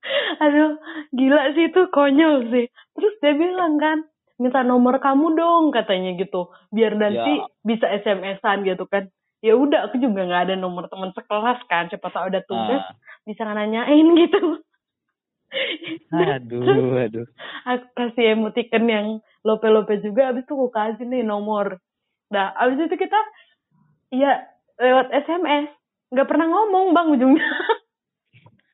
[0.42, 0.80] aduh
[1.12, 2.66] gila sih itu konyol sih.
[2.96, 4.02] Terus dia bilang kan
[4.40, 6.48] minta nomor kamu dong katanya gitu.
[6.68, 7.46] Biar nanti Ya.
[7.62, 9.06] bisa SMS-an gitu kan.
[9.40, 11.86] Ya udah aku juga nggak ada nomor teman sekelas kan.
[11.86, 12.96] Siapa tahu ada tugas Ah.
[13.22, 14.58] bisa nanyain gitu.
[16.10, 16.62] Aduh,
[17.06, 17.26] aduh.
[17.64, 19.06] aku kasih emoticon yang
[19.46, 21.80] lope-lope juga abis itu aku kasih nih nomor
[22.30, 23.20] nah abis itu kita
[24.14, 24.44] ya
[24.80, 27.46] lewat SMS nggak pernah ngomong bang ujungnya.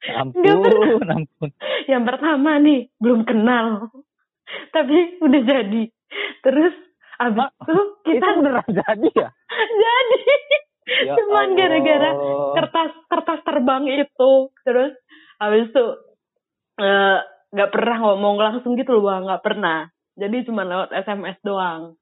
[0.07, 1.51] Ampun, ampun.
[1.91, 3.91] yang pertama nih belum kenal.
[4.71, 5.83] Tapi udah jadi.
[6.47, 6.75] Terus
[7.19, 9.29] abis Mak, itu kita Itu beneran jadi ya?
[9.83, 10.23] jadi.
[10.87, 12.11] Ya cuman gara-gara
[12.55, 14.33] kertas kertas terbang itu.
[14.63, 14.95] Terus
[15.43, 15.87] habis itu
[16.79, 17.19] eh,
[17.51, 19.27] nggak pernah ngomong langsung gitu loh bang.
[19.27, 21.95] Nggak pernah jadi cuma lewat SMS doang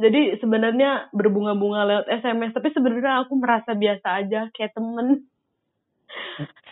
[0.00, 5.26] jadi sebenarnya berbunga-bunga lewat SMS tapi sebenarnya aku merasa biasa aja kayak temen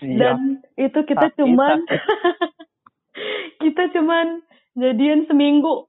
[0.03, 0.19] Siap.
[0.19, 0.39] dan
[0.75, 1.79] itu kita Sakit, cuman
[3.63, 4.27] kita cuman
[4.75, 5.87] jadian seminggu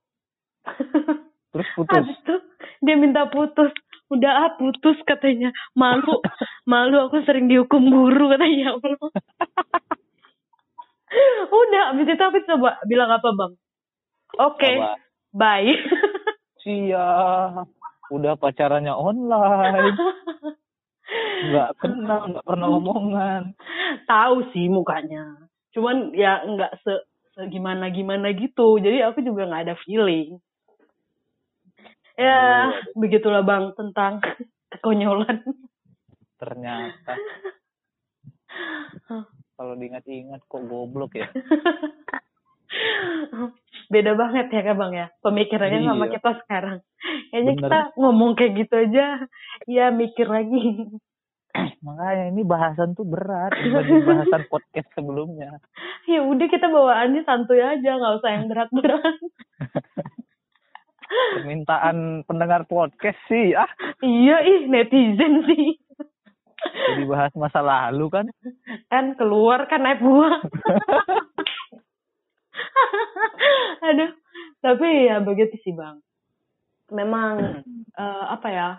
[1.49, 1.93] Terus putus.
[1.93, 2.35] Habis itu
[2.85, 3.71] dia minta putus.
[4.09, 5.53] Udah ah putus katanya.
[5.73, 6.21] Malu.
[6.71, 8.77] Malu aku sering dihukum guru katanya.
[8.77, 8.77] Ya.
[11.49, 13.57] Udah habis itu aku coba bilang apa bang?
[14.37, 15.01] Oke, Apa?
[15.33, 15.73] bye.
[16.61, 17.65] Siap.
[18.15, 19.97] Udah pacarannya online.
[21.49, 23.57] Nggak kenal, nggak pernah omongan.
[24.05, 25.49] Tahu sih mukanya.
[25.73, 26.93] Cuman ya nggak se,
[27.33, 28.77] se gimana gimana gitu.
[28.81, 30.37] Jadi aku juga nggak ada feeling.
[32.19, 32.67] Ya,
[32.99, 34.19] begitulah bang tentang
[34.75, 35.39] kekonyolan.
[36.35, 37.15] Ternyata.
[39.59, 41.27] Kalau diingat-ingat kok goblok ya.
[43.93, 46.13] Beda banget ya kan bang ya pemikirannya sama Iya.
[46.17, 46.77] kita sekarang.
[47.33, 47.61] Kayaknya Bener.
[47.65, 49.05] kita ngomong kayak gitu aja,
[49.65, 50.85] ya mikir lagi.
[51.85, 55.57] Makanya ini bahasan tuh berat dibanding bahasan podcast sebelumnya.
[56.05, 59.15] ya udah kita bawaannya santuy aja, nggak usah yang berat-berat.
[61.09, 63.69] Permintaan pendengar podcast sih, ah.
[64.05, 65.73] iya ih netizen sih.
[66.59, 68.25] Jadi bahas masa lalu kan.
[68.91, 70.43] kan keluar kan naik buah.
[73.89, 74.11] Aduh,
[74.59, 75.99] tapi ya begitu sih bang.
[76.89, 78.69] Memang eh, apa ya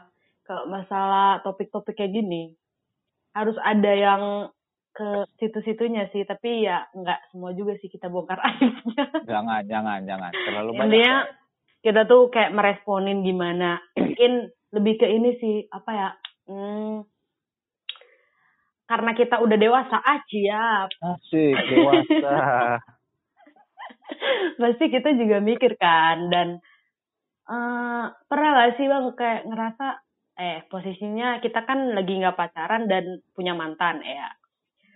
[0.44, 2.54] kalau masalah topik-topik kayak gini
[3.30, 4.22] harus ada yang
[4.90, 6.26] ke situ-situnya sih.
[6.26, 9.06] Tapi ya nggak semua juga sih kita bongkar aibnya.
[9.24, 10.30] Jangan, jangan, jangan.
[10.34, 10.84] Terlalu banyak.
[10.86, 11.16] Intinya
[11.80, 13.78] kita tuh kayak meresponin gimana.
[14.00, 16.10] Mungkin lebih ke ini sih apa ya?
[16.50, 17.06] Hmm,
[18.90, 22.34] karena kita udah dewasa aja Asik, dewasa.
[24.60, 26.48] pasti kita juga mikir kan dan
[27.50, 29.86] eh pernah gak sih bang kayak ngerasa
[30.40, 34.28] eh posisinya kita kan lagi nggak pacaran dan punya mantan ya?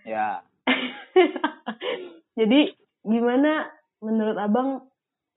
[0.05, 0.29] Ya,
[2.39, 2.73] jadi
[3.05, 3.69] gimana
[4.01, 4.69] menurut abang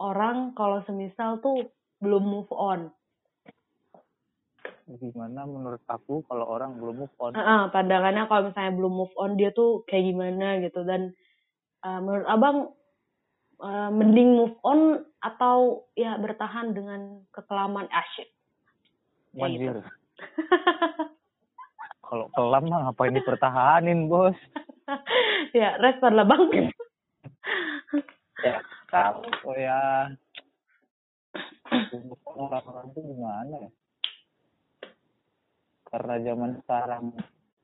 [0.01, 1.69] orang kalau semisal tuh
[2.01, 2.93] belum move on?
[4.89, 7.37] Gimana menurut aku kalau orang belum move on?
[7.37, 10.81] Heeh, pandangannya kalau misalnya belum move on dia tuh kayak gimana gitu.
[10.87, 11.13] Dan
[11.85, 12.73] eh, menurut abang
[13.63, 18.31] eh, mending move on atau ya bertahan dengan kekelaman asyik
[19.37, 19.77] Ya, Anjir.
[22.09, 24.33] Kalau kelam mah ngapain dipertahanin, Bos?
[25.53, 26.49] ya respon lah bang
[28.39, 30.09] Ya, kalau ya
[32.25, 33.71] orang-orang itu gimana ya?
[35.91, 37.05] Karena zaman sekarang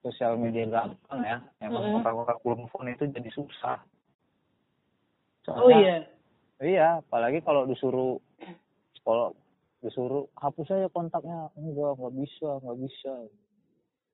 [0.02, 3.78] sosial media gampang ya, emang orang-orang belum on itu jadi susah.
[5.52, 6.08] Oh iya
[6.62, 8.22] Iya, apalagi kalau disuruh
[9.02, 9.34] kalau
[9.82, 13.12] disuruh hapus aja kontaknya, enggak, enggak bisa, enggak bisa.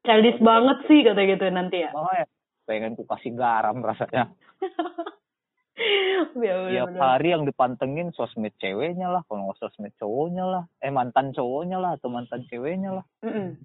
[0.00, 2.24] childish banget sih kata gitu nanti ya Makanya
[2.64, 4.32] pengen ku kasih garam rasanya.
[6.40, 11.36] ya Tiap hari yang dipantengin sosmed ceweknya lah, kalau nggak sosmed cowoknya lah, eh mantan
[11.36, 13.04] cowoknya lah atau mantan ceweknya lah.
[13.20, 13.56] Mm-mm.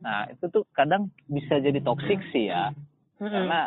[0.00, 2.72] Nah itu tuh kadang bisa jadi toksik sih ya,
[3.20, 3.28] Mm-mm.
[3.30, 3.60] karena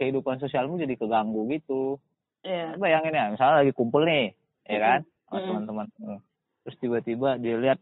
[0.00, 2.00] kehidupan sosialmu jadi keganggu gitu.
[2.40, 2.72] Iya.
[2.80, 4.32] Bayangin ya, misalnya lagi kumpul nih,
[4.64, 5.48] ya kan, sama Mm-mm.
[5.52, 5.86] teman-teman.
[6.00, 6.20] Hmm.
[6.64, 7.78] Terus tiba-tiba dia lihat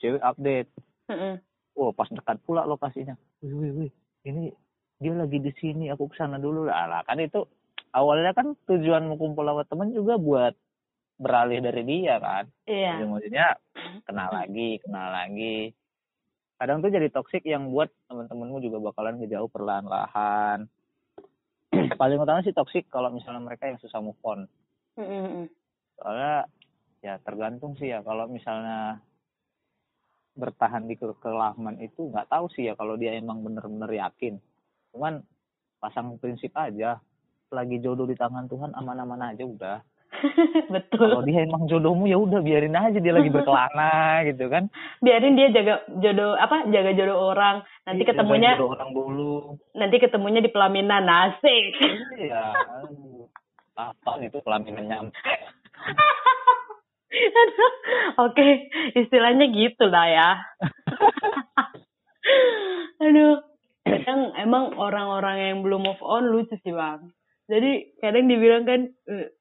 [0.00, 0.72] cewek update,
[1.12, 1.36] Mm-mm.
[1.76, 3.12] oh pas dekat pula lokasinya,
[3.44, 3.90] wih wih wih,
[4.24, 4.48] ini
[4.96, 6.88] dia lagi di sini, aku ke sana dulu lah.
[6.88, 7.44] Lah, kan itu
[7.92, 10.56] awalnya kan tujuan mau kumpul sama temen juga buat
[11.20, 12.48] beralih dari dia kan.
[12.64, 13.04] Iya.
[13.04, 13.48] Ujung-ujungnya
[14.08, 15.76] kenal lagi, kenal lagi.
[16.58, 20.64] Kadang tuh jadi toksik yang buat teman-temanmu juga bakalan ngejauh perlahan-lahan.
[21.72, 24.48] Paling utama sih toksik kalau misalnya mereka yang susah move on.
[25.98, 26.48] Soalnya
[26.98, 28.98] ya tergantung sih ya kalau misalnya
[30.38, 34.38] bertahan di ke- kelaman itu nggak tahu sih ya kalau dia emang bener-bener yakin.
[34.94, 35.20] Cuman
[35.82, 37.02] pasang prinsip aja.
[37.48, 39.80] Lagi jodoh di tangan Tuhan aman-aman aja udah.
[40.90, 41.30] Kalau Betul.
[41.30, 44.66] dia emang jodohmu ya udah biarin aja dia lagi berkelana gitu kan.
[44.98, 46.66] Biarin dia jaga jodoh apa?
[46.68, 47.62] Jaga jodoh orang.
[47.86, 49.34] Nanti Iya, ketemunya jodoh orang dulu.
[49.72, 51.66] nanti ketemunya di pelaminan nasik.
[52.18, 52.44] Iya.
[53.74, 55.14] Apa itu pelaminan nyampe.
[57.08, 57.72] Aduh,
[58.28, 60.30] Oke, istilahnya gitu lah ya.
[63.00, 63.40] Aduh,
[63.80, 67.08] kadang emang orang-orang yang belum move on lucu sih bang.
[67.48, 69.32] Jadi kadang dibilang kan, eh,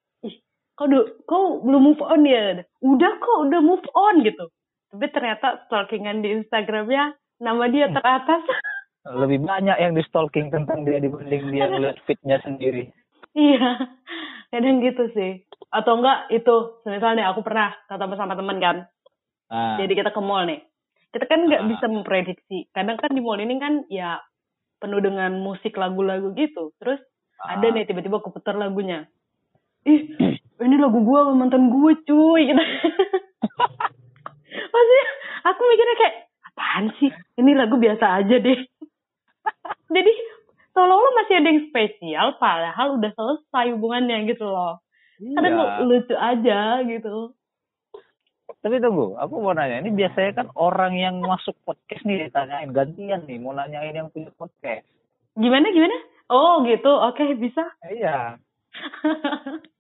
[0.78, 0.88] kau,
[1.26, 2.62] kau belum move on ya?
[2.80, 4.48] Udah kok, udah move on gitu.
[4.94, 7.12] Tapi ternyata stalkingan di Instagramnya
[7.42, 8.46] nama dia teratas.
[9.08, 12.92] Lebih banyak yang di stalking tentang dia dibanding dia ngeliat fitnya sendiri.
[13.32, 13.80] iya,
[14.52, 15.44] kadang gitu sih.
[15.72, 18.78] Atau enggak itu, misalnya aku pernah ketemu sama temen kan,
[19.48, 20.60] Nah, Jadi kita ke mall nih.
[21.08, 21.68] Kita kan nggak Ah.
[21.72, 22.68] bisa memprediksi.
[22.76, 24.20] Kadang kan di mall ini kan ya
[24.84, 26.76] penuh dengan musik lagu-lagu gitu.
[26.84, 27.00] Terus
[27.40, 29.08] ah, ada nih tiba-tiba aku putar lagunya.
[29.88, 30.12] Ih,
[30.62, 32.42] ini lagu gua sama mantan gue cuy.
[32.50, 32.58] Gitu.
[34.74, 35.08] Maksudnya
[35.46, 36.16] aku mikirnya kayak
[36.54, 37.12] apaan sih?
[37.38, 38.60] Ini lagu biasa aja deh.
[39.96, 40.14] Jadi
[40.74, 44.82] seolah-olah masih ada yang spesial padahal udah selesai hubungannya gitu loh.
[45.18, 45.82] Kadang iya.
[45.82, 47.34] lucu aja gitu.
[48.62, 49.82] Tapi tunggu, aku mau nanya.
[49.82, 54.34] Ini biasanya kan orang yang masuk podcast nih ditanyain gantian nih, mau nanyain yang punya
[54.34, 54.86] podcast.
[55.38, 55.98] Gimana gimana?
[56.28, 57.64] Oh gitu, oke bisa.
[57.86, 58.42] Iya.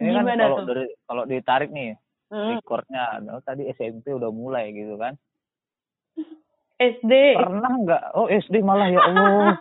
[0.00, 0.66] Ini kan gimana kalau tuh?
[0.68, 1.96] dari kalau ditarik nih
[2.32, 5.20] Hmm, recordnya, oh, tadi SMP udah mulai gitu kan.
[6.80, 7.12] SD.
[7.36, 8.02] Pernah nggak?
[8.16, 9.60] Oh SD malah ya Allah.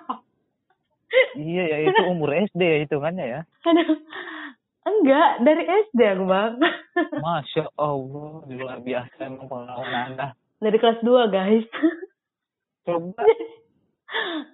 [1.35, 3.41] iya ya itu umur SD ya hitungannya ya.
[3.67, 3.99] Aduh.
[4.81, 6.53] Enggak, dari SD aku bang.
[7.27, 10.27] Masya Allah, luar biasa emang pengalaman anda.
[10.63, 11.67] dari kelas 2 guys.
[12.87, 13.21] Coba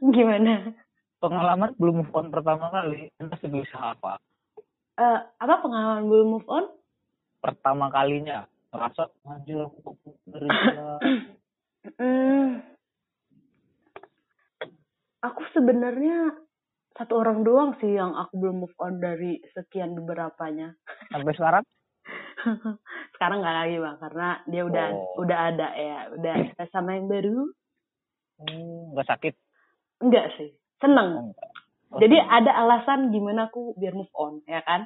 [0.01, 0.73] gimana?
[1.17, 4.21] pengalaman belum on pertama kali, anda segelisah apa?
[4.97, 6.65] Eh, apa pengalaman belum move on?
[7.37, 10.97] Pertama kalinya ngerasa anjir aku kok dari gila."
[12.01, 12.49] Hmm.
[15.21, 16.33] Aku sebenarnya
[16.97, 20.73] satu orang doang sih yang aku belum move on dari sekian beberapanya.
[21.13, 21.63] sampai sekarang.
[23.13, 25.21] Sekarang nggak lagi bang, karena dia udah Oh.
[25.21, 26.33] udah ada ya, udah
[26.73, 27.53] sama yang baru.
[28.41, 29.33] Hmm, nggak sakit.
[30.01, 31.33] Enggak sih, seneng.
[31.89, 34.85] Jadi ada alasan gimana aku biar move on, ya kan?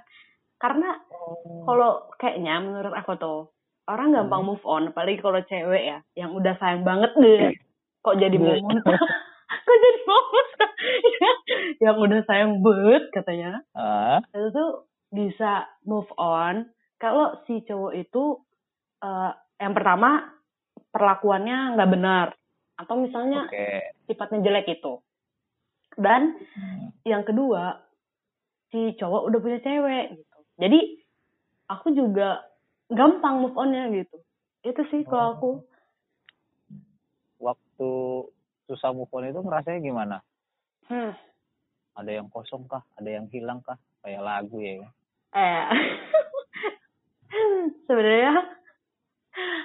[0.58, 1.66] Karena Oh.
[1.66, 3.40] kalau kayaknya menurut aku tuh
[3.90, 4.50] orang gampang Hmm.
[4.54, 7.58] move on, apalagi kalau cewek ya, yang udah sayang banget deh.
[8.02, 8.62] Kok jadi mau Deh.
[8.62, 9.02] muntah?
[9.66, 10.70] Kok jadi mau muntah?
[11.82, 13.52] yang udah sayang banget katanya.
[13.74, 14.72] Ah, Itu tuh
[15.10, 18.24] bisa move on kalau si cowok itu
[19.02, 20.30] eh, yang pertama
[20.90, 22.28] perlakuannya nggak benar
[22.78, 23.68] atau misalnya oke.
[24.08, 25.02] sifatnya jelek itu.
[25.98, 26.94] Dan Hmm.
[27.04, 27.82] yang kedua
[28.72, 30.80] si cowok udah punya cewek gitu jadi
[31.68, 32.46] aku juga
[32.88, 34.18] gampang move onnya gitu
[34.62, 35.50] itu sih kalau aku
[37.42, 37.90] Waktu
[38.70, 40.18] susah move on itu ngerasanya gimana?
[40.86, 41.12] hmm,
[41.98, 42.86] Ada yang kosong kah?
[43.02, 43.82] Ada yang hilang kah?
[44.06, 44.78] Kayak lagu ya.
[44.78, 44.92] kan?
[45.34, 45.66] eh
[47.90, 48.36] sebenarnya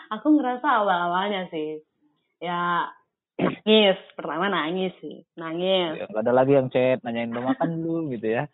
[0.09, 1.85] aku ngerasa awal-awalnya sih
[2.41, 2.89] ya
[3.37, 3.99] nangis.
[4.17, 5.25] Pertama nangis sih.
[5.37, 6.01] Nangis.
[6.01, 8.45] Ya, nggak ada lagi yang chat nanyain udah makan dulu gitu ya.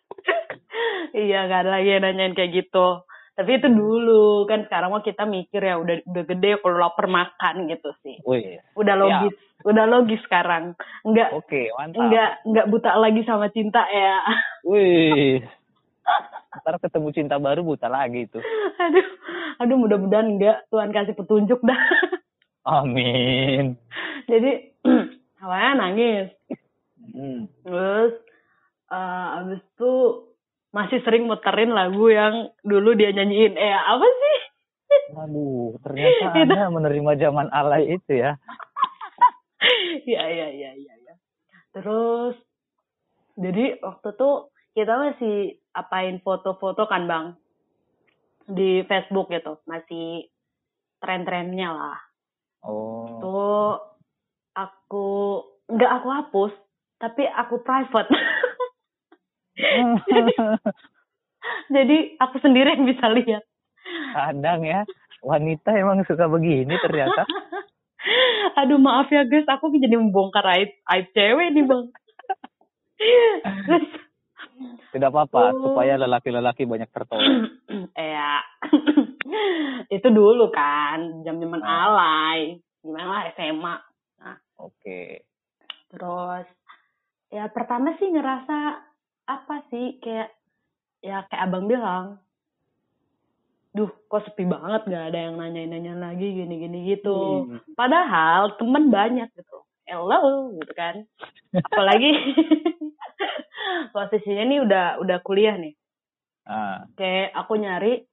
[1.25, 3.03] iya gak ada lagi yang nanyain kayak gitu.
[3.33, 7.65] Tapi itu dulu kan sekarang mah kita mikir ya udah udah gede kalau lapar makan
[7.65, 8.21] gitu sih.
[8.29, 10.77] Wih, udah logis udah logis sekarang.
[11.01, 11.99] Nggak oke mantap.
[12.05, 14.21] nggak nggak buta lagi sama cinta ya.
[14.69, 15.41] Wih,
[16.61, 18.43] ntar ketemu cinta baru buta lagi tuh.
[18.77, 19.07] aduh
[19.57, 21.79] aduh mudah-mudahan enggak Tuhan kasih petunjuk dah.
[22.63, 23.75] Amin.
[24.23, 24.72] jadi
[25.43, 26.27] awalnya nangis
[27.03, 27.51] Hmm.
[27.61, 28.15] terus
[28.87, 29.91] eh abis itu
[30.71, 34.39] masih sering muterin lagu yang dulu dia nyanyiin eh apa sih
[35.13, 36.41] Aduh, ternyata Itu.
[36.47, 38.39] Anda menerima zaman alay itu ya.
[40.09, 41.13] ya ya ya ya ya
[41.71, 42.39] terus
[43.35, 45.35] jadi waktu tuh kita masih
[45.71, 47.25] apain foto-foto kan bang
[48.45, 50.31] di Facebook gitu masih
[50.97, 51.99] tren-trennya lah
[52.63, 53.19] Oh.
[53.19, 53.67] tuh
[54.53, 55.07] aku
[55.67, 56.51] nggak aku hapus
[56.97, 58.09] tapi aku private
[61.69, 63.43] jadi aku sendiri yang bisa lihat
[64.13, 64.87] Kadang ya,
[65.19, 67.27] wanita emang suka begini ternyata.
[68.59, 71.83] aduh maaf ya guys aku jadi membongkar aib aib cewek nih bang
[73.67, 73.87] terus
[74.93, 75.73] Tidak apa-apa, Oh.
[75.73, 77.49] supaya lelaki-lelaki banyak tertolong.
[77.97, 78.39] ya
[79.95, 81.89] itu dulu kan jam jaman Ah.
[81.89, 82.39] alay
[82.79, 83.73] gimana lah SMA
[84.59, 85.25] Oke.
[85.93, 86.49] terus
[87.29, 88.57] ya pertama sih ngerasa
[89.29, 90.33] apa sih kayak
[91.05, 92.17] ya kayak abang bilang
[93.73, 97.49] duh kok sepi banget gak ada yang nanyain-nanyain lagi gini-gini gitu.
[97.49, 97.61] Hmm.
[97.73, 99.65] padahal temen banyak gitu.
[99.89, 101.03] Hello gitu kan.
[101.67, 102.09] Apalagi
[103.93, 105.73] posisinya nih udah udah kuliah nih.
[106.45, 108.05] Ah, kayak aku nyari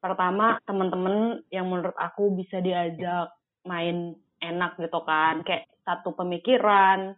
[0.00, 3.32] pertama temen-temen yang menurut aku bisa diajak
[3.64, 5.44] main enak gitu kan.
[5.44, 7.16] Kayak satu pemikiran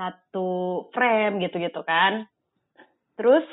[0.00, 0.48] satu
[0.96, 2.24] frame gitu-gitu kan.
[3.20, 3.44] Terus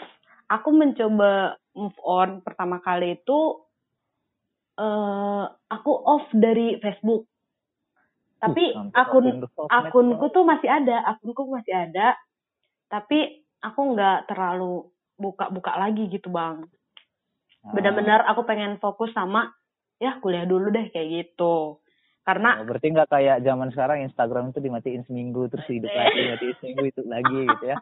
[0.47, 3.67] aku mencoba move on pertama kali itu
[4.79, 7.27] eh aku off dari Facebook.
[8.37, 12.15] Tapi uh, akun akunku tuh masih ada akunku masih ada.
[12.87, 16.63] Tapi aku nggak terlalu buka-buka lagi gitu bang.
[17.65, 19.49] Ah, benar-benar aku pengen fokus sama
[19.97, 21.81] ya kuliah dulu deh kayak gitu
[22.27, 26.55] karena oh, berarti nggak kayak zaman sekarang Instagram itu dimatiin seminggu terus hidup lagi, dimatiin
[26.59, 27.77] seminggu itu lagi gitu ya.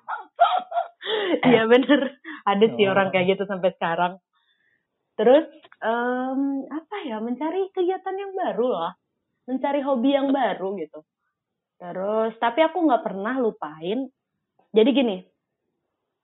[1.50, 2.22] iya bener.
[2.46, 2.94] Ada sih Oh.
[2.94, 4.22] orang kayak gitu sampai sekarang.
[5.18, 5.50] Terus
[5.82, 8.94] em, apa ya mencari kegiatan yang baru lah.
[9.50, 11.02] Mencari hobi yang baru gitu.
[11.82, 14.06] Terus tapi aku nggak pernah lupain.
[14.78, 15.18] Jadi gini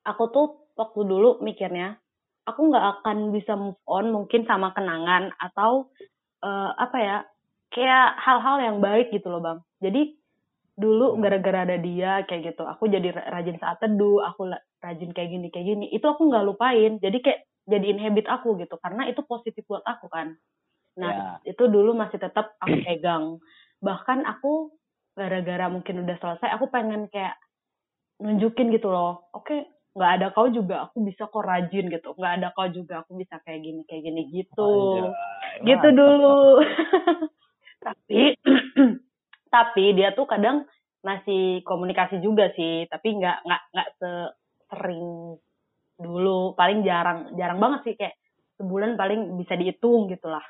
[0.06, 1.98] aku tuh waktu dulu mikirnya
[2.46, 5.90] aku nggak akan bisa move on mungkin sama kenangan atau
[6.46, 7.18] eh, apa ya
[7.72, 9.60] kayak hal-hal yang baik gitu loh bang.
[9.80, 10.20] Jadi
[10.76, 11.22] dulu Hmm.
[11.24, 14.50] gara-gara ada dia kayak gitu aku jadi ra- rajin saat teduh aku
[14.82, 17.00] rajin kayak gini kayak gini itu aku nggak lupain.
[17.00, 20.36] Jadi kayak jadiin habit aku gitu karena itu positif buat aku kan.
[21.00, 23.40] Nah itu dulu masih tetap aku pegang.
[23.80, 24.76] Bahkan aku
[25.16, 27.36] gara-gara mungkin udah selesai aku pengen kayak
[28.22, 29.52] nunjukin gitu loh oke
[29.92, 32.16] nggak ada kau juga aku bisa kok rajin gitu.
[32.16, 34.68] Nggak ada kau juga aku bisa kayak gini kayak gini gitu.
[34.68, 36.00] Anjay, gitu mantap.
[36.00, 36.36] dulu
[37.82, 38.38] tapi
[39.56, 40.64] tapi dia tuh kadang
[41.02, 43.90] masih komunikasi juga sih tapi nggak nggak nggak
[44.72, 45.36] sering
[46.00, 46.56] dulu.
[46.56, 48.16] Paling jarang jarang banget sih kayak
[48.58, 50.44] sebulan paling bisa dihitung gitulah.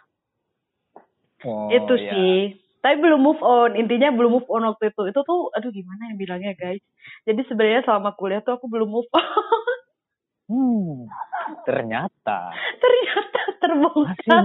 [1.42, 2.12] Oh, itu iya.
[2.14, 2.38] sih.
[2.82, 3.78] Tapi belum move on.
[3.78, 5.02] Intinya belum move on waktu itu.
[5.10, 6.82] Itu tuh aduh gimana ya bilangnya guys?
[7.26, 9.26] Jadi sebenarnya selama kuliah tuh aku belum move on.
[10.52, 11.08] Hmm,
[11.64, 12.52] ternyata.
[12.84, 14.44] Ternyata masih terbongkar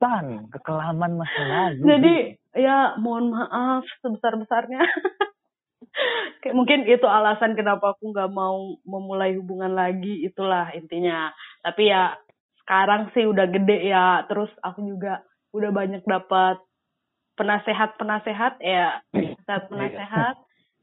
[0.00, 1.82] menyimpan kekelaman masa lalu.
[1.84, 2.14] Jadi
[2.56, 4.80] ya mohon maaf sebesar besarnya.
[6.40, 11.28] Kayak mungkin itu alasan kenapa aku nggak mau memulai hubungan lagi itulah intinya.
[11.60, 12.16] Tapi ya
[12.64, 14.24] sekarang sih udah gede ya.
[14.24, 15.20] Terus aku juga
[15.52, 16.56] udah banyak dapat
[17.36, 20.36] penasehat-penasehat ya, penasehat-penasehat.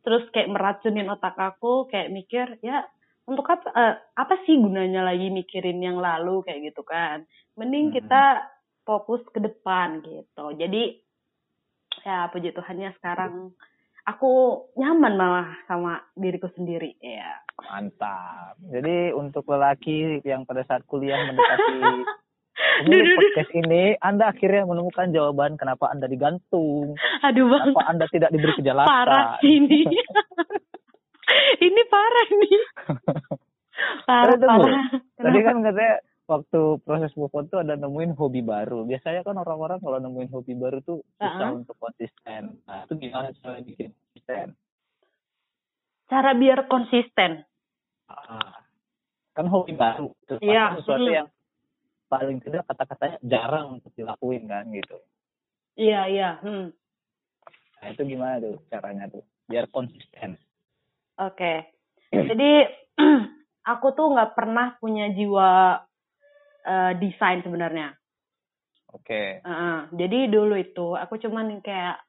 [0.05, 2.85] Terus kayak meracunin otak aku, kayak mikir ya
[3.27, 7.25] untuk apa eh, apa sih gunanya lagi mikirin yang lalu kayak gitu kan.
[7.57, 8.45] Mending kita
[8.87, 10.55] fokus ke depan gitu.
[10.55, 11.03] Jadi
[12.07, 13.51] ya puji Tuhannya sekarang
[14.07, 17.43] aku nyaman malah sama diriku sendiri ya.
[17.67, 18.55] Mantap.
[18.71, 21.75] Jadi untuk lelaki yang pada saat kuliah mendekati
[22.87, 23.05] duh.
[23.19, 28.53] podcast ini, Anda akhirnya menemukan jawaban kenapa Anda digantung, Aduh bang, kenapa Anda tidak diberi
[28.55, 28.87] kejelasan.
[28.87, 29.83] parah ini.
[31.67, 32.59] ini parah nih.
[34.07, 34.85] Parah parah.
[35.19, 35.95] Tadi kan katanya
[36.27, 38.83] waktu proses move on tuh ada nemuin hobi baru.
[38.83, 41.59] Biasanya kan orang-orang kalau nemuin hobi baru tuh susah Uh-uh.
[41.63, 42.59] untuk konsisten.
[42.67, 44.47] Nah, itu gimana cara bikin konsisten?
[46.07, 47.31] Cara biar konsisten.
[48.11, 48.59] Ah,
[49.31, 50.11] kan hobi baru.
[50.27, 51.15] Sesuatu, Iya, sesuatu mm.
[51.15, 51.27] yang
[52.07, 54.97] paling tidak kata-katanya jarang untuk dilakuin kan gitu.
[55.79, 56.29] Iya, iya.
[56.43, 56.71] Hmm.
[57.77, 59.23] Nah, itu gimana tuh caranya tuh?
[59.47, 60.35] Biar konsisten.
[61.19, 61.71] Oke.
[62.11, 62.51] Jadi
[63.71, 65.83] aku tuh nggak pernah punya jiwa
[66.67, 67.95] eh, desain sebenarnya.
[68.91, 69.43] Oke.
[69.43, 69.77] Heeh.
[69.95, 71.99] jadi dulu itu aku cuman kayak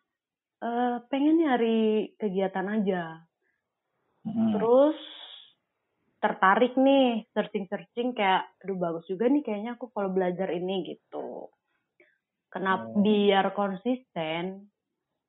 [0.58, 3.22] eh pengen nyari kegiatan aja.
[4.26, 4.58] Mm.
[4.58, 4.98] Terus
[6.18, 11.46] tertarik nih searching-searching kayak aduh bagus juga nih kayaknya aku kalau belajar ini gitu.
[12.50, 13.04] Kenapa Oh.
[13.04, 14.72] biar konsisten?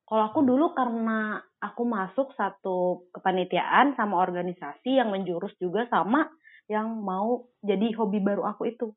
[0.10, 6.26] Kalau aku dulu karena aku masuk satu kepanitiaan sama organisasi yang menjurus juga sama
[6.66, 8.90] yang mau jadi hobi baru aku itu.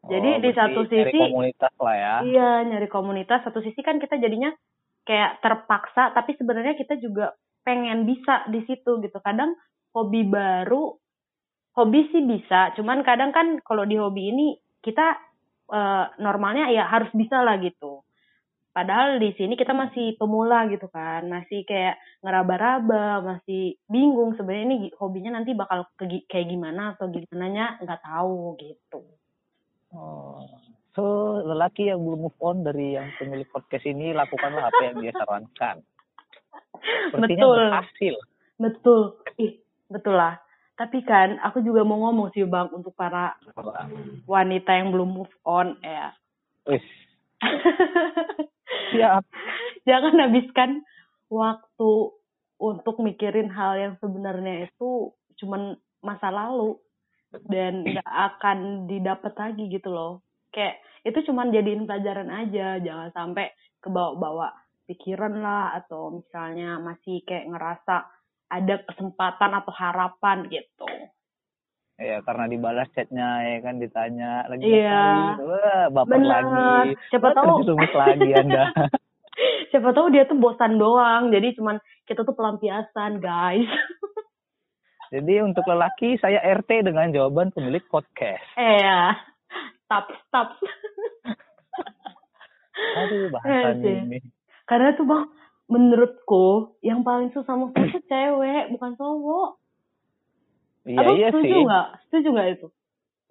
[0.00, 2.14] Jadi Oh, di satu nyari sisi- komunitas lah ya.
[2.24, 3.44] Iya, nyari komunitas.
[3.44, 4.48] Satu sisi kan kita jadinya
[5.04, 9.18] kayak terpaksa, tapi sebenarnya kita juga pengen bisa di situ gitu.
[9.20, 9.52] Kadang
[9.92, 10.96] hobi baru,
[11.76, 12.72] hobi sih bisa.
[12.80, 14.46] Cuman kadang kan kalau di hobi ini
[14.80, 15.20] kita
[15.70, 18.02] eh, normalnya ya harus bisa lah gitu.
[18.70, 24.76] Padahal di sini kita masih pemula gitu kan, masih kayak ngeraba-raba, masih bingung sebenarnya ini
[24.94, 29.02] hobinya nanti bakal ke- kayak gimana atau gimana nggak tahu gitu.
[29.94, 30.42] Oh.
[30.94, 31.02] So,
[31.46, 35.76] lelaki yang belum move on dari yang pemilik podcast ini lakukanlah apa yang dia sarankan.
[37.14, 37.56] Sepertinya Betul.
[37.56, 38.14] berhasil.
[38.58, 39.00] Betul.
[39.38, 39.52] Ih,
[39.86, 40.34] betul lah.
[40.74, 43.36] Tapi kan aku juga mau ngomong sih Bang untuk para
[44.24, 46.16] wanita yang belum move on ya.
[46.64, 46.84] Wis,
[48.92, 49.24] siap.
[49.84, 50.84] Jangan habiskan
[51.28, 51.90] waktu
[52.60, 56.76] untuk mikirin hal yang sebenarnya itu cuman masa lalu
[57.46, 58.58] dan nggak akan
[58.90, 60.12] didapat lagi gitu loh.
[60.50, 64.50] Kayak itu cuman jadiin pelajaran aja, jangan sampai kebawa-bawa
[64.90, 68.10] pikiran lah atau misalnya masih kayak ngerasa
[68.50, 70.86] ada kesempatan atau harapan gitu.
[72.00, 74.88] Ya, karena dibalas chatnya ya kan ditanya lagi Iya.
[74.88, 75.46] ngapain?
[75.46, 76.28] Wah, baper Bener.
[76.32, 76.96] lagi.
[77.12, 78.62] Siapa Wah, tahu terjerumus lagi Anda.
[79.70, 81.28] siapa tahu dia tuh bosan doang.
[81.30, 81.76] Jadi cuman
[82.08, 83.68] kita tuh pelampiasan, guys.
[85.10, 88.46] Jadi untuk lelaki saya RT dengan jawaban pemilik podcast.
[88.54, 89.18] eh ya.
[89.82, 90.48] Stop, stop.
[92.96, 93.96] Aduh, bahasan Iya sih.
[94.06, 94.18] ini.
[94.64, 95.26] Karena tuh bang,
[95.66, 96.46] menurutku
[96.80, 99.58] yang paling susah on tuh cewek, bukan cowok.
[100.86, 101.62] Iya, Abang iya setuju sih.
[101.66, 101.86] nggak?
[102.06, 102.66] Setuju nggak itu?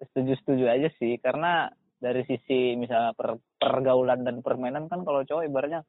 [0.00, 1.12] Setuju-setuju aja sih.
[1.16, 1.52] Karena
[1.96, 5.80] dari sisi misalnya per- pergaulan dan permainan kan kalau cowok ibaratnya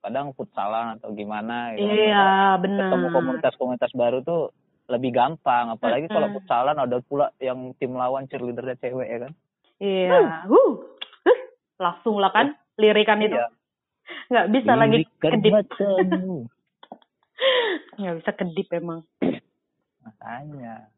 [0.00, 1.88] kadang futsalan atau gimana gitu.
[1.88, 2.88] Iya, benar.
[2.88, 4.42] Ketemu komunitas-komunitas baru tuh
[4.86, 5.74] lebih gampang.
[5.74, 9.32] Apalagi kalau futsalan ada pula yang tim lawan cheerleadernya cewek ya kan.
[9.82, 10.44] Iya.
[10.46, 10.72] Huh.
[11.26, 11.40] Huh.
[11.78, 13.36] Langsung lah kan lirikan itu.
[13.36, 13.48] Iya.
[14.30, 15.52] Nggak bisa lagi kedip.
[17.98, 19.00] Nggak bisa kedip emang.
[20.06, 20.88] Makanya.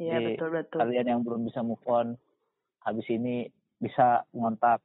[0.00, 0.78] Iya, Jadi, betul betul.
[0.82, 2.18] kalian yang belum bisa move on
[2.82, 3.46] habis ini
[3.78, 4.82] bisa ngontak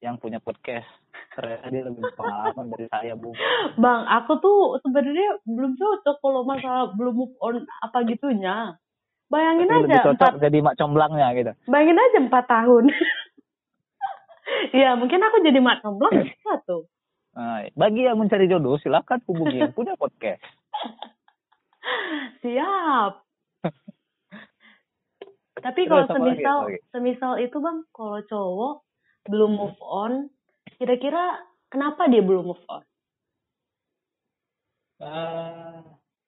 [0.00, 0.88] yang punya podcast
[1.38, 3.30] ternyata dia lebih pengalaman dari saya bu
[3.78, 8.74] Bang, aku tuh sebenarnya belum cocok kalau masalah belum move on apa gitunya.
[9.30, 12.84] Bayangin Tapi lebih aja cocok empat, jadi mak comblangnya gitu bayangin aja empat tahun.
[14.74, 16.90] Iya, mungkin aku jadi mak comblang bisa tuh.
[17.38, 20.42] nah, bagi yang mencari jodoh silakan hubungi yang punya podcast
[22.42, 23.12] Siap.
[25.64, 26.78] Tapi kalau semisal lagi?
[26.94, 28.74] semisal itu bang, kalau cowok
[29.28, 30.30] belum move on,
[30.78, 32.82] kira-kira kenapa dia belum move on?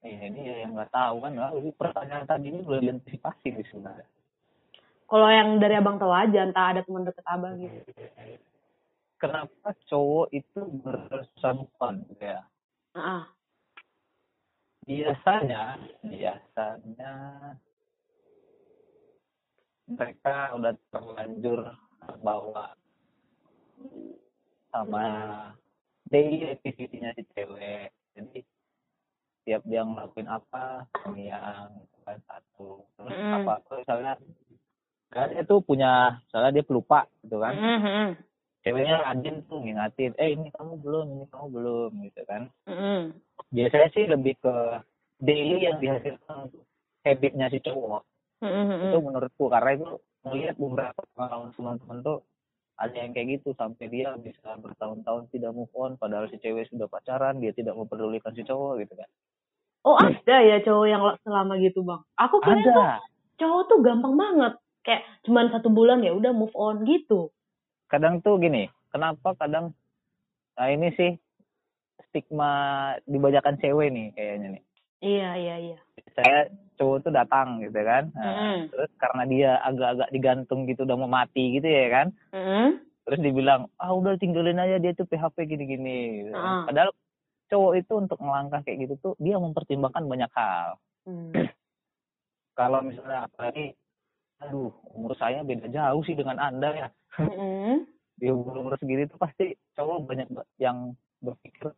[0.00, 4.06] Ini ya yang nggak tahu kan ini pertanyaan tadi ini belum diantisipasi di sebenarnya
[5.10, 7.82] Kalau yang dari abang tahu aja, entah ada teman deket abang gitu.
[9.20, 12.42] kenapa cowok itu bersusah move on gitu ya
[12.96, 13.28] Ah,
[14.88, 17.12] biasanya biasanya
[19.86, 21.60] mereka udah terlanjur
[22.00, 22.74] terbawa
[24.70, 25.06] sama.
[26.10, 27.94] Daily activity-nya si cewek.
[28.18, 28.42] Jadi
[29.46, 31.70] tiap dia ngelakuin apa yang
[32.02, 32.82] kan satu.
[32.98, 33.34] Terus Mm.
[33.42, 33.54] apa?
[33.70, 34.12] Misalnya
[35.10, 37.54] kan dia tuh punya misalnya dia pelupa gitu kan.
[37.54, 38.08] Mhm,
[38.62, 42.50] ceweknya rajin tuh ngingatin eh ini kamu belum ini kamu belum gitu kan.
[42.66, 43.14] Mhm.
[43.50, 44.54] biasanya sih lebih ke
[45.18, 46.52] daily yang dihasilkan
[47.02, 48.04] habitnya si cowok.
[48.44, 49.88] Mhm, itu menurutku karena itu
[50.22, 52.18] melihat beberapa pengalaman teman-teman tuh
[52.80, 56.88] ada yang kayak gitu sampai dia bisa bertahun-tahun tidak move on padahal si cewek sudah
[56.88, 59.08] pacaran dia tidak mempedulikan si cowok gitu kan.
[59.84, 62.00] Oh ada ya cowok yang selama gitu bang.
[62.16, 62.96] Aku kira tuh ada
[63.36, 64.54] cowok tuh gampang banget.
[64.80, 67.28] kayak cuman satu bulan ya udah move on gitu.
[67.92, 69.76] Kadang tuh gini kenapa kadang
[70.56, 71.20] nah ini sih
[72.08, 74.62] stigma dibajakan cewek nih kayaknya nih.
[75.04, 75.78] Iya iya iya.
[76.16, 76.48] Saya
[76.80, 78.58] cowok tuh datang gitu kan nah, Mm.
[78.68, 82.80] terus karena dia agak-agak digantung gitu udah mau mati gitu ya kan Mm.
[83.02, 86.32] terus dibilang ah udah tinggalin aja dia tuh PHP gini-gini gitu.
[86.32, 86.64] Ah.
[86.64, 86.90] padahal
[87.46, 91.32] cowok itu untuk melangkah kayak gitu tuh dia mempertimbangkan banyak hal Hmm.
[92.54, 93.72] kalau misalnya apalagi
[94.38, 97.84] aduh umur saya beda jauh sih dengan anda ya Mm-mm.
[98.20, 101.72] di umur umur segini tuh pasti cowok banyak ba- yang berpikir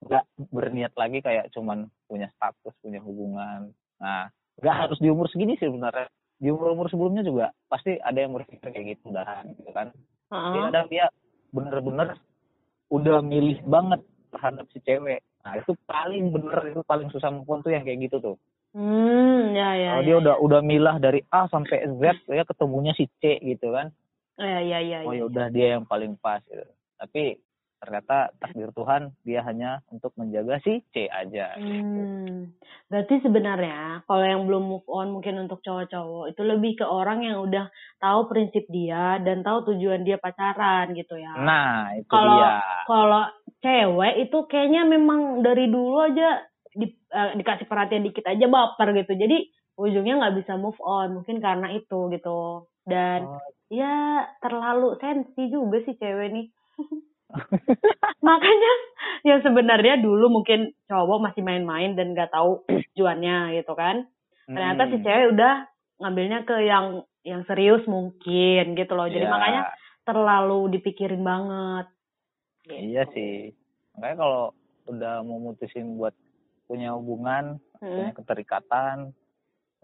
[0.00, 5.54] nggak berniat lagi kayak cuman punya status punya hubungan nah nggak harus di umur segini
[5.54, 6.06] sih sebenarnya
[6.38, 9.90] di umur umur sebelumnya juga pasti ada yang berpikir kayak gitu udahan gitu kan.
[10.28, 11.06] Jadi kadang dia
[11.50, 12.08] bener-bener
[12.88, 17.72] udah milih banget terhadap si cewek nah itu paling bener itu paling susah on tuh
[17.72, 18.36] yang kayak gitu tuh
[18.76, 19.96] Hmm, ya ya.
[19.96, 20.20] kalau ya, dia ya.
[20.20, 23.88] udah udah milah dari A sampai Z ya ketemunya si C gitu kan
[24.36, 25.08] Ya ya ya.
[25.08, 25.18] oh ya.
[25.18, 26.68] ya udah dia yang paling pas gitu.
[27.00, 27.40] Tapi
[27.78, 31.54] ternyata takdir Tuhan dia hanya untuk menjaga si C aja.
[31.56, 32.50] Hmm.
[32.90, 37.38] Berarti sebenarnya kalau yang belum move on mungkin untuk cowok-cowok itu lebih ke orang yang
[37.42, 37.70] udah
[38.02, 41.34] tahu prinsip dia dan tahu tujuan dia pacaran gitu ya.
[41.38, 42.52] Nah, itu Kalau dia.
[42.86, 43.24] kalau
[43.62, 46.42] cewek itu kayaknya memang dari dulu aja
[46.74, 49.14] di, eh, dikasih perhatian dikit aja baper gitu.
[49.14, 52.66] Jadi ujungnya nggak bisa move on mungkin karena itu gitu.
[52.82, 56.46] Dan Oh, ya terlalu sensi juga sih cewek nih.
[58.28, 58.72] Makanya
[59.24, 62.64] ya sebenarnya dulu mungkin cowok masih main-main dan nggak tahu
[62.94, 64.08] tujuannya gitu kan.
[64.48, 65.04] Ternyata si hmm.
[65.04, 65.54] cewek udah
[66.00, 69.06] ngambilnya ke yang yang serius mungkin gitu loh.
[69.10, 69.62] Jadi Ya, makanya
[70.08, 71.86] terlalu dipikirin banget.
[72.68, 73.52] iya sih.
[73.96, 74.42] Makanya kalau
[74.88, 76.16] udah mau mutusin buat
[76.64, 77.94] punya hubungan, Hmm.
[77.94, 78.96] punya keterikatan,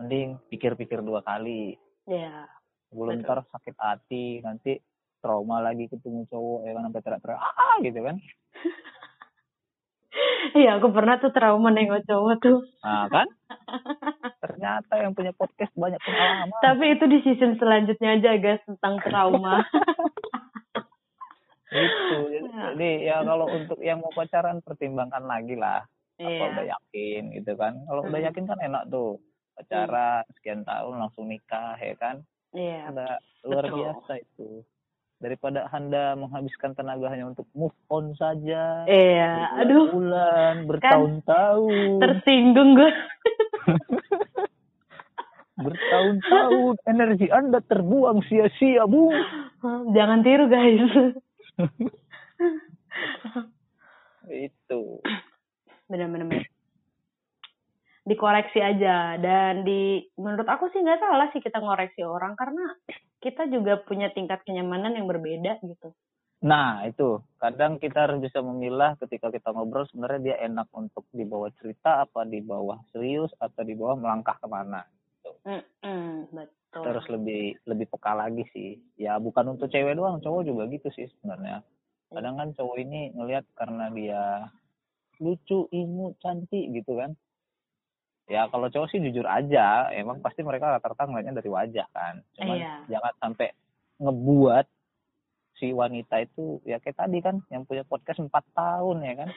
[0.00, 1.78] mending pikir-pikir dua kali.
[2.08, 2.50] Ya.
[2.90, 4.82] Belum ntar sakit hati, nanti
[5.24, 8.16] trauma lagi ketemu cowok ya kan sampai teriak-teriak ah gitu kan.
[10.54, 12.62] Iya, aku pernah tuh trauma nengok cowok tuh.
[12.86, 13.26] Nah kan?
[14.38, 16.54] Ternyata yang punya podcast banyak pengalaman.
[16.62, 19.58] Tapi itu di season selanjutnya aja guys tentang trauma.
[21.74, 23.18] gitu jadi, Ya.
[23.18, 25.82] ya kalau untuk yang mau pacaran pertimbangkan lagi lah
[26.14, 26.78] apa udah Iya.
[26.78, 28.28] yakin gitu kan kalau udah Hmm.
[28.30, 29.18] yakin kan enak tuh
[29.52, 32.22] pacaran sekian tahun langsung nikah ya kan
[32.54, 32.94] Iya.
[32.94, 33.12] udah
[33.42, 33.76] luar betul.
[33.82, 34.48] biasa itu
[35.24, 42.76] daripada anda menghabiskan tenaga hanya untuk move on saja Iya, aduh, Kan bulan bertahun-tahun tersinggung
[42.76, 42.92] gue.
[45.64, 49.08] bertahun-tahun energi anda terbuang sia-sia bu
[49.96, 51.16] Jangan tiru guys.
[54.28, 55.00] itu
[55.88, 56.44] Bener-bener.
[58.04, 62.76] Dikoreksi aja dan di menurut aku sih nggak salah sih kita ngoreksi orang karena
[63.24, 65.96] kita juga punya tingkat kenyamanan yang berbeda gitu.
[66.44, 67.24] Nah, itu.
[67.40, 72.28] Kadang kita harus bisa memilah ketika kita ngobrol sebenarnya dia enak untuk dibawa cerita apa
[72.28, 74.84] di bawah serius atau di bawah melangkah ke mana.
[75.44, 76.84] Mm-mm, betul.
[76.84, 78.76] Terus lebih lebih peka lagi sih.
[79.00, 81.64] Ya bukan untuk cewek doang, cowok juga gitu sih sebenarnya.
[82.12, 84.22] Kadang kan cowok ini ngelihat karena dia
[85.20, 87.16] lucu, imut, cantik gitu kan.
[88.24, 92.24] Ya kalau cowok sih jujur aja, emang pasti mereka rata-rata ngeliatnya dari wajah kan.
[92.34, 92.72] Cuman Iya.
[92.88, 93.48] jangan sampai
[94.00, 94.66] ngebuat
[95.54, 99.28] si wanita itu ya kayak tadi kan yang punya podcast empat tahun ya kan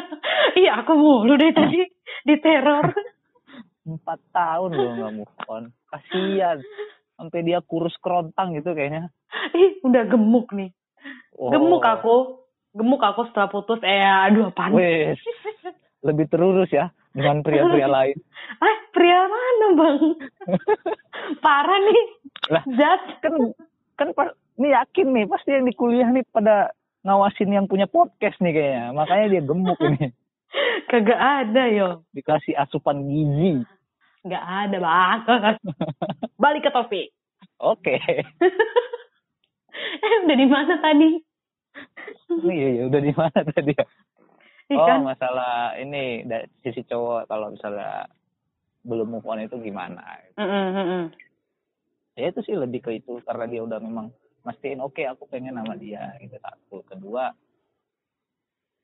[0.62, 1.82] Iya, aku mulu deh tadi
[2.22, 2.86] diteror.
[3.86, 6.58] empat tahun loh nggak move on kasian
[7.14, 9.10] sampai dia kurus kerontang gitu kayaknya
[9.54, 10.70] Ih, udah gemuk nih.
[11.32, 11.48] Oh.
[11.48, 12.16] Gemuk aku.
[12.72, 13.78] Gemuk aku setelah putus.
[13.80, 14.74] Eh, aduh apaan?
[14.74, 15.16] Wes,
[16.02, 18.16] lebih terurus ya dengan pria-pria lain
[18.58, 20.00] Ah, pria mana bang?
[21.44, 22.04] Parah nih.
[22.46, 23.02] lah Jat.
[23.18, 23.34] kan
[23.96, 26.70] kan pas ini yakin nih pasti yang di kuliah nih pada
[27.02, 30.12] ngawasin yang punya podcast nih kayaknya makanya dia gemuk ini
[30.90, 32.04] Kagak ada yo.
[32.10, 33.64] dikasih asupan gizi
[34.22, 34.76] Nggak ada
[35.22, 35.56] banget.
[36.36, 37.06] Balik ke topik.
[37.56, 37.94] oke
[39.76, 41.20] Eh, udah di mana tadi?
[42.48, 43.84] iya iya udah di mana tadi ya
[44.66, 45.06] Ih, oh kan?
[45.06, 48.10] masalah ini dari sisi cowok kalau misalnya
[48.82, 50.02] belum move on itu gimana
[50.34, 51.04] Mm-mm, mm-mm.
[52.18, 54.10] ya itu sih lebih ke itu karena dia udah memang
[54.42, 57.34] mastiin oke aku pengen sama dia gitu satu kedua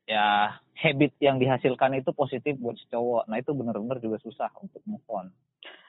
[0.07, 4.83] ya habit yang dihasilkan itu positif buat si cowok nah itu benar-benar juga susah untuk
[4.87, 5.31] move on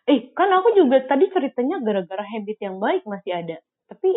[0.05, 3.57] Eh, kan aku juga tadi ceritanya gara-gara habit yang baik masih ada.
[3.89, 4.13] Tapi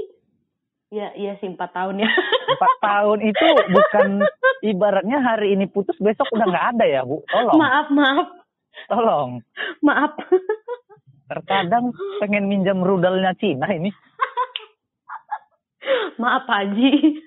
[0.91, 2.09] ya ya sih empat tahun ya.
[2.55, 4.07] empat tahun itu bukan
[4.63, 8.27] ibaratnya hari ini putus besok udah nggak ada ya bu tolong maaf, maaf.
[8.87, 9.31] tolong
[9.81, 10.13] Maaf.
[11.27, 11.91] Terkadang
[12.23, 13.91] pengen minjam rudalnya Cina ini.
[16.21, 17.19] Maaf Haji.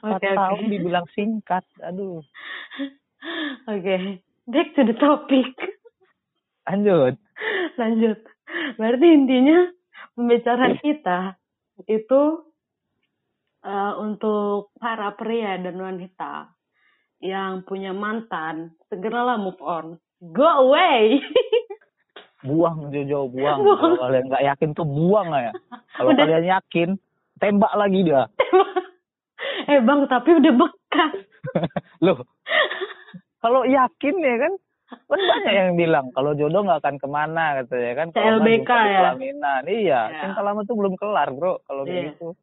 [0.00, 0.72] Empat Oke tahun oke.
[0.72, 1.64] dibilang singkat.
[1.84, 2.24] Aduh.
[3.68, 4.24] Oke.
[4.48, 5.52] Back to the topic.
[6.64, 7.20] Lanjut.
[7.76, 8.18] Lanjut.
[8.80, 9.68] Berarti intinya
[10.16, 11.36] pembicaraan kita
[11.84, 12.22] itu
[13.60, 16.56] eh, untuk para pria dan wanita
[17.20, 20.00] yang punya mantan, segeralah move on.
[20.32, 21.20] Go away.
[22.46, 23.58] Buang Jojo, buang.
[23.64, 23.80] Buang.
[23.80, 25.52] Kalau kalian nggak yakin tuh buang ya.
[25.98, 26.20] Kalau Udah.
[26.20, 26.88] kalian yakin,
[27.42, 28.22] tembak lagi dia.
[29.72, 31.14] eh bang, tapi udah bekas.
[32.04, 32.22] Loh,
[33.42, 34.52] kalau yakin ya kan,
[34.86, 38.08] kan banyak yang bilang kalau jodoh nggak akan ke mana katanya kan.
[38.10, 39.00] CLBK ya?
[39.02, 39.62] pelaminan.
[39.64, 40.18] Iya, Ya.
[40.22, 41.58] cinta lama tuh belum kelar bro.
[41.62, 42.14] Kalau Iya.
[42.14, 42.38] begitu.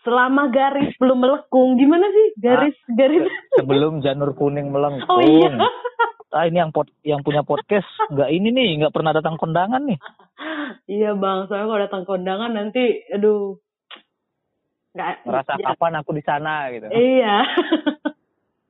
[0.00, 3.26] Selama garis belum melengkung, gimana sih garis garis?
[3.54, 5.10] Sebelum janur kuning melengkung.
[5.10, 5.54] Oh iya.
[6.28, 9.98] Ah ini yang pod, yang punya podcast nggak ini nih nggak pernah datang kondangan nih.
[10.86, 13.56] Iya bang, soalnya kalau datang kondangan nanti, aduh,
[14.92, 15.24] nggak.
[15.24, 16.86] Merasa ya, kapan aku di sana gitu.
[16.88, 17.36] Iya.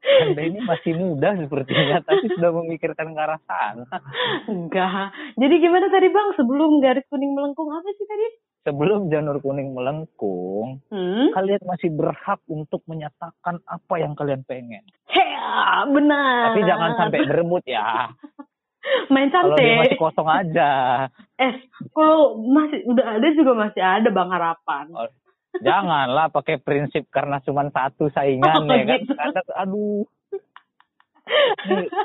[0.08, 3.84] Anda ini masih muda sepertinya tapi sudah memikirkan ke arah sana.
[4.46, 5.12] Enggak.
[5.34, 6.28] Jadi gimana tadi bang?
[6.34, 8.26] Sebelum garis kuning melengkung apa sih tadi?
[8.60, 11.30] Sebelum janur kuning melengkung, Hmm?
[11.32, 14.82] kalian masih berhak untuk menyatakan apa yang kalian pengen.
[15.06, 15.48] Hea,
[15.88, 16.52] benar.
[16.52, 18.12] Tapi jangan sampai berebut ya.
[19.12, 19.78] main Kalau dia cantik.
[19.84, 20.70] masih kosong aja.
[21.36, 21.52] Eh,
[21.92, 24.84] kalau masih udah ada juga masih ada bang harapan.
[24.92, 25.08] Oh,
[25.58, 29.00] Janganlah pakai prinsip karena cuma satu saingan Oh, ya kan.
[29.00, 29.12] gitu.
[29.16, 30.04] Karena aduh.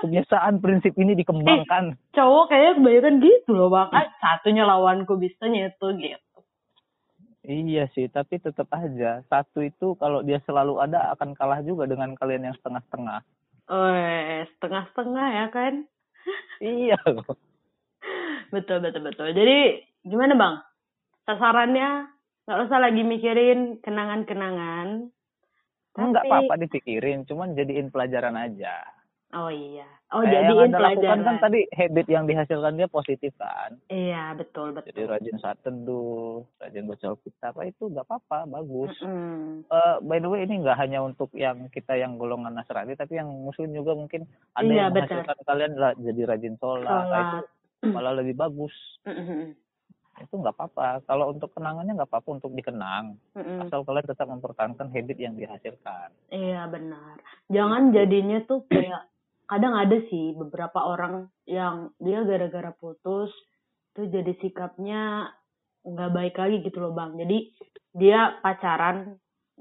[0.04, 1.96] Kebiasaan prinsip ini dikembangkan.
[2.12, 3.90] Cowok kayaknya kebanyakan gitu loh bang.
[3.96, 6.38] Ah, satunya lawanku bisanya itu gitu.
[7.44, 12.16] Iya sih, tapi tetap aja satu itu kalau dia selalu ada akan kalah juga dengan
[12.16, 13.20] kalian yang setengah-setengah.
[13.68, 13.92] Oh,
[14.60, 15.74] setengah-setengah ya kan?
[16.64, 17.36] Iya loh.
[18.52, 19.28] Betul, betul, betul.
[19.36, 20.56] Jadi gimana bang?
[21.28, 22.13] Sasarannya
[22.44, 25.08] nggak usah lagi mikirin kenangan-kenangan.
[25.94, 28.82] Tapi- apa-apa dipikirin, cuman jadiin pelajaran aja.
[29.34, 29.86] Oh iya.
[30.10, 31.26] Oh yang jadiin Anda lakukan pelajaran.
[31.26, 33.82] kan tadi habit yang dihasilkan dia positif kan.
[33.88, 34.90] Iya betul betul.
[34.90, 38.94] Jadi rajin saat teduh, rajin baca Alkitab, apa itu nggak apa-apa, bagus.
[39.02, 39.66] Mm-mm.
[39.66, 43.30] Eh, by the way ini nggak hanya untuk yang kita yang golongan Nasrani, tapi yang
[43.30, 45.18] Muslim juga mungkin ada Iya, yang betul.
[45.18, 47.38] menghasilkan kalian jadi rajin sholat, Nah, itu
[47.82, 47.90] Sholat.
[47.90, 48.74] malah lebih bagus.
[49.04, 49.58] Mm-mm.
[50.22, 51.02] Itu nggak apa-apa.
[51.10, 53.66] Kalau untuk kenangannya nggak apa-apa untuk dikenang, Mm-mm.
[53.66, 56.14] asal kalian tetap mempertahankan habit yang dihasilkan.
[56.30, 57.18] Iya benar.
[57.50, 59.10] Jangan jadinya tuh kayak
[59.50, 63.34] kadang ada sih beberapa orang yang dia gara-gara putus
[63.94, 65.34] tuh jadi sikapnya
[65.84, 67.18] nggak baik lagi gitu loh bang.
[67.18, 67.38] Jadi
[67.94, 69.18] dia pacaran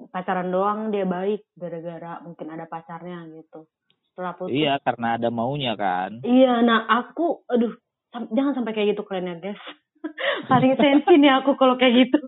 [0.08, 3.68] pacaran doang dia baik gara-gara mungkin ada pacarnya gitu.
[4.12, 4.52] Setelah putus.
[4.52, 6.20] Iya, karena ada maunya kan.
[6.20, 7.72] Iya, nah aku, aduh,
[8.12, 9.62] sam- jangan sampai kayak gitu kalian ya guys.
[10.50, 12.18] Paling sensi nih aku kalau kayak gitu.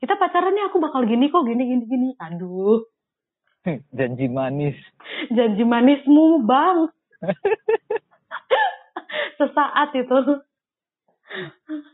[0.00, 2.08] Kita pacarannya aku bakal gini kok, gini, gini, gini.
[2.16, 2.84] Aduh,
[3.92, 4.76] Janji manis.
[5.28, 6.88] janji manismu bang.
[9.38, 10.18] Sesaat itu.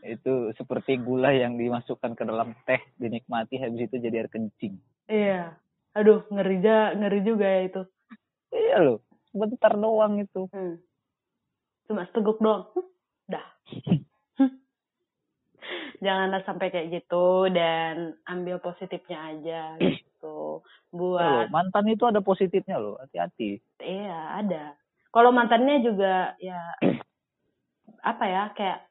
[0.01, 5.53] itu seperti gula yang dimasukkan ke dalam teh dinikmati habis itu jadi air kencing Iya.
[5.93, 7.81] Aduh, ngeri, ja, ngeri juga ya itu.
[8.49, 8.97] iya loh
[9.29, 10.81] sebentar doang itu Hmm.
[11.85, 12.65] Cuma seteguk doang.
[13.27, 13.47] Dah.
[16.03, 20.61] Janganlah sampai kayak gitu dan ambil positifnya aja gitu.
[20.63, 24.63] Iya Buat mantan itu ada positifnya loh hati-hati Iya, ada.
[25.11, 26.59] Kalau mantannya juga ya
[28.11, 28.87] apa ya kayak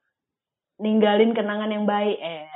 [0.76, 2.48] ninggalin kenangan yang baik eh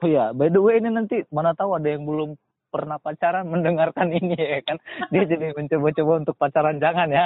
[0.00, 2.36] oh ya by the way ini nanti mana tahu ada yang belum
[2.72, 4.76] pernah pacaran mendengarkan ini ya kan
[5.12, 7.24] dia jadi mencoba-coba untuk pacaran jangan ya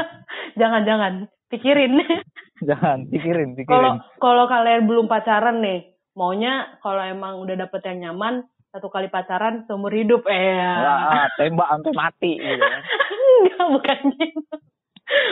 [0.60, 2.00] jangan-jangan pikirin.
[2.68, 8.46] jangan pikirin pikirin kalau kalian belum pacaran nih, maunya kalau emang udah dapet yang nyaman
[8.74, 10.58] satu kali pacaran seumur hidup eh.
[10.58, 12.82] Wah, tembak sampai mati gitu kan.
[13.38, 14.54] Enggak, bukan gitu.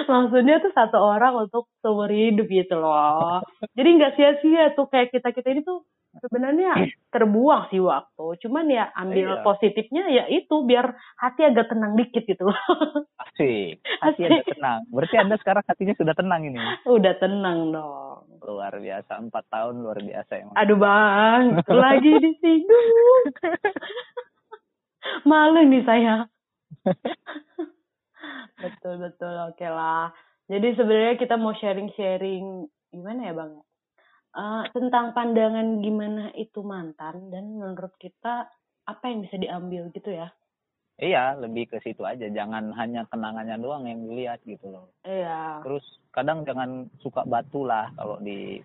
[0.06, 3.42] Maksudnya tuh satu orang untuk seumur hidup gitu loh.
[3.74, 5.82] Jadi nggak sia-sia tuh kayak kita-kita ini tuh
[6.18, 6.76] sebenarnya
[7.08, 8.26] terbuang sih waktu.
[8.38, 9.40] Cuman ya ambil Iya.
[9.40, 12.58] positifnya ya itu biar hati agak tenang dikit gitu loh.
[13.22, 14.28] asik hati Asik.
[14.28, 18.28] anda tenang berarti anda sekarang hatinya sudah tenang ini Udah tenang dong.
[18.42, 22.88] luar biasa empat tahun luar biasa emang Aduh bang, lagi disinggung.
[25.24, 26.26] Malu nih saya.
[28.62, 30.10] betul betul oke lah.
[30.46, 33.52] Jadi sebenarnya kita mau sharing-sharing gimana ya bang?
[34.32, 38.48] Eh, tentang pandangan gimana itu mantan dan menurut kita
[38.88, 40.32] apa yang bisa diambil gitu ya?
[40.96, 45.64] iya lebih ke situ aja jangan hanya kenangannya doang yang dilihat gitu loh Iya.
[45.64, 48.60] terus kadang jangan suka batu lah kalau di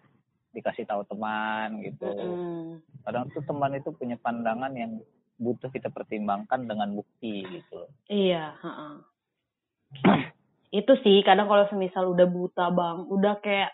[0.52, 2.84] dikasih tahu teman gitu Mm-mm.
[3.08, 5.00] kadang tuh teman itu punya pandangan yang
[5.40, 7.92] butuh kita pertimbangkan dengan bukti gitu loh.
[8.10, 8.94] Iya, heeh.
[10.82, 13.70] Itu sih kadang kalau semisal udah buta bang, udah kayak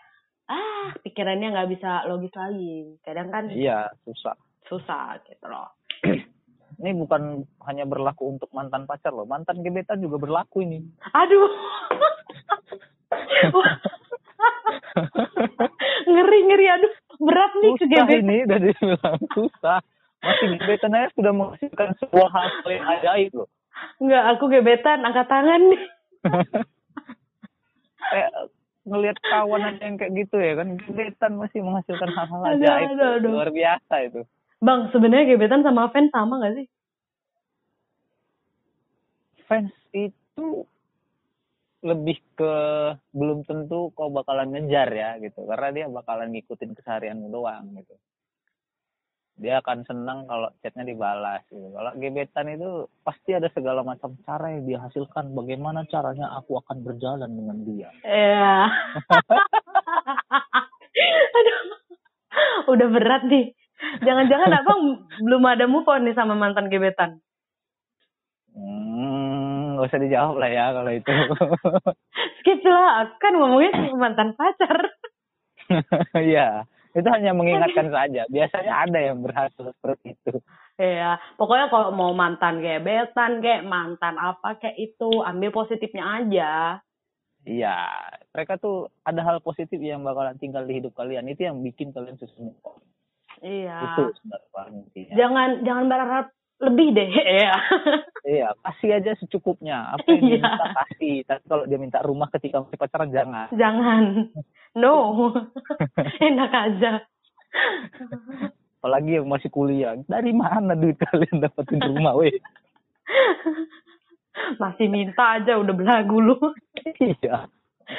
[0.50, 2.98] ah pikirannya nggak bisa logis lagi.
[3.04, 4.36] Kadang kan iya susah
[4.68, 5.68] susah gitu loh.
[6.82, 10.82] ini bukan hanya berlaku untuk mantan pacar loh mantan gebetan juga berlaku ini
[11.14, 11.46] Aduh.
[16.10, 16.92] ngeri ngeri aduh
[17.22, 18.22] berat nih susah kegebetan.
[18.26, 19.78] ini udah dibilang susah
[20.24, 23.48] masih gebetan aja sudah menghasilkan sebuah hal yang ajaib loh
[23.98, 25.82] Enggak, aku gebetan angkat tangan nih.
[28.06, 28.30] kayak
[28.84, 30.76] ngelihat kawan aja yang kayak gitu ya kan.
[30.76, 32.88] Gebetan masih menghasilkan hal-hal ajaib.
[32.94, 33.30] aduh, aduh.
[33.32, 34.20] luar biasa itu.
[34.64, 36.68] Bang, sebenarnya gebetan sama fans sama gak sih?
[39.44, 40.64] fans itu
[41.84, 42.54] lebih ke
[43.12, 45.44] belum tentu kau bakalan ngejar ya gitu.
[45.44, 47.92] Karena dia bakalan ngikutin keseharianmu doang gitu
[49.34, 54.54] dia akan senang kalau chatnya dibalas gitu kalau gebetan itu pasti ada segala macam cara
[54.54, 58.70] yang dia hasilkan bagaimana caranya aku akan berjalan dengan dia Iya.
[61.34, 61.60] Aduh.
[62.70, 63.54] Udah berat nih.
[64.06, 64.80] Jangan-jangan abang
[65.20, 67.18] belum ada move on nih sama mantan gebetan.
[68.54, 71.10] hmm gak usah dijawab lah ya kalau itu
[72.38, 74.74] Skip lah, kan ngomongnya sama mantan pacar.
[76.30, 78.22] Iya, itu hanya mengingatkan saja.
[78.30, 80.38] Biasanya ada yang berhasil seperti itu.
[80.74, 86.52] Iya, pokoknya kalau mau mantan gebetan, kayak mantan apa kayak itu, ambil positifnya aja.
[87.44, 87.76] Iya,
[88.32, 91.28] mereka tuh ada hal positif yang bakalan tinggal di hidup kalian.
[91.28, 92.50] Itu yang bikin kalian susah.
[93.44, 93.78] Iya.
[93.84, 94.82] Itu sebenarnya.
[95.12, 96.26] Jangan jangan berharap
[96.62, 97.10] lebih deh,
[97.42, 97.54] ya.
[98.24, 99.92] Iya, kasih aja secukupnya.
[99.92, 100.42] Apa yang dia Iya.
[100.42, 101.14] minta kasih.
[101.26, 103.46] Tapi kalau dia minta rumah ketika masih pacaran jangan.
[103.52, 104.02] Jangan.
[104.74, 104.94] No.
[106.30, 106.92] Enak aja.
[108.78, 109.96] Apalagi yang masih kuliah.
[110.04, 112.32] Dari mana duit kalian dapetin rumah, weh?
[114.58, 116.36] Masih minta aja udah belagu lu.
[116.98, 117.46] iya.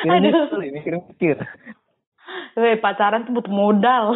[0.04, 1.38] Mikir-mikir, mikir-mikir.
[2.58, 4.06] Weh, pacaran tuh butuh modal.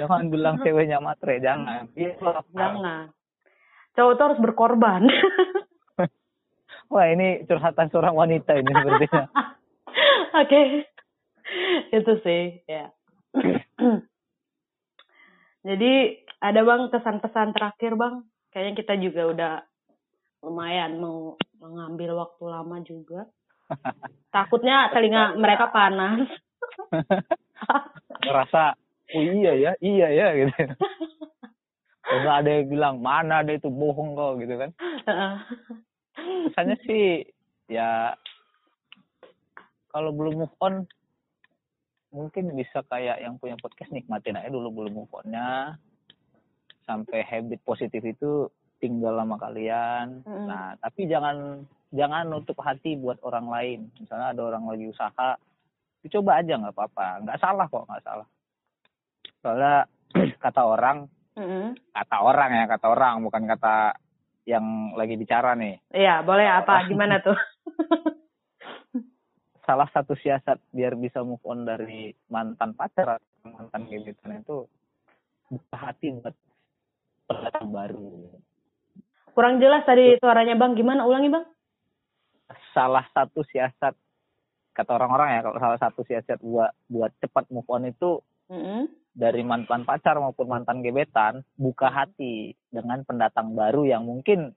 [0.00, 1.90] Jangan bilang ceweknya matre, jangan.
[1.92, 2.44] Iya, lah.
[2.54, 3.04] Jangan.
[3.98, 5.02] Cowok tuh harus berkorban.
[6.92, 9.26] Wah, ini curhatan seorang wanita ini sepertinya.
[10.42, 10.62] Oke.
[11.94, 12.90] Itu sih, ya.
[15.68, 15.92] Jadi
[16.40, 18.14] ada bang kesan-pesan terakhir bang.
[18.50, 19.54] Kayaknya kita juga udah
[20.42, 23.28] lumayan mau mengambil waktu lama juga.
[24.34, 26.26] Takutnya telinga mereka panas.
[28.20, 28.74] ngerasa
[29.14, 30.74] oh iya ya iya ya gitu
[32.10, 34.70] nggak ada yang bilang mana ada itu bohong kok gitu kan.
[36.50, 37.22] Kesannya sih
[37.70, 38.18] ya
[39.94, 40.86] kalau belum move on
[42.10, 45.78] mungkin bisa kayak yang punya podcast nikmatin aja dulu belum move onnya.
[46.82, 48.50] Sampai habit positif itu
[48.82, 50.26] tinggal sama kalian.
[50.26, 50.46] Mm.
[50.50, 51.62] nah tapi jangan
[51.94, 53.80] jangan nutup hati buat orang lain.
[54.02, 55.38] Misalnya ada orang lagi usaha
[56.02, 57.22] dicoba aja nggak apa-apa.
[57.22, 58.26] Nggak salah kok nggak salah
[59.40, 59.84] soalnya
[60.44, 61.72] kata orang Mm-mm.
[61.90, 63.94] kata orang ya kata orang bukan kata
[64.44, 64.64] yang
[64.94, 66.82] lagi bicara nih Iya, boleh apa?
[66.90, 67.36] Gimana tuh?
[69.62, 74.66] salah satu siasat biar bisa move on dari mantan pacar atau mantan gebetan itu
[75.46, 76.34] buka hati buat
[77.26, 78.34] pendatang baru
[79.30, 80.74] Kurang jelas tadi suaranya bang.
[80.74, 81.06] Gimana?
[81.06, 81.46] Ulangi bang.
[82.74, 83.94] salah satu siasat
[84.72, 88.18] kata orang-orang ya kalau salah satu siasat buat buat cepat move on itu
[88.50, 88.90] Mm-mm.
[89.10, 94.54] Dari mantan pacar maupun mantan gebetan buka hati dengan pendatang baru yang mungkin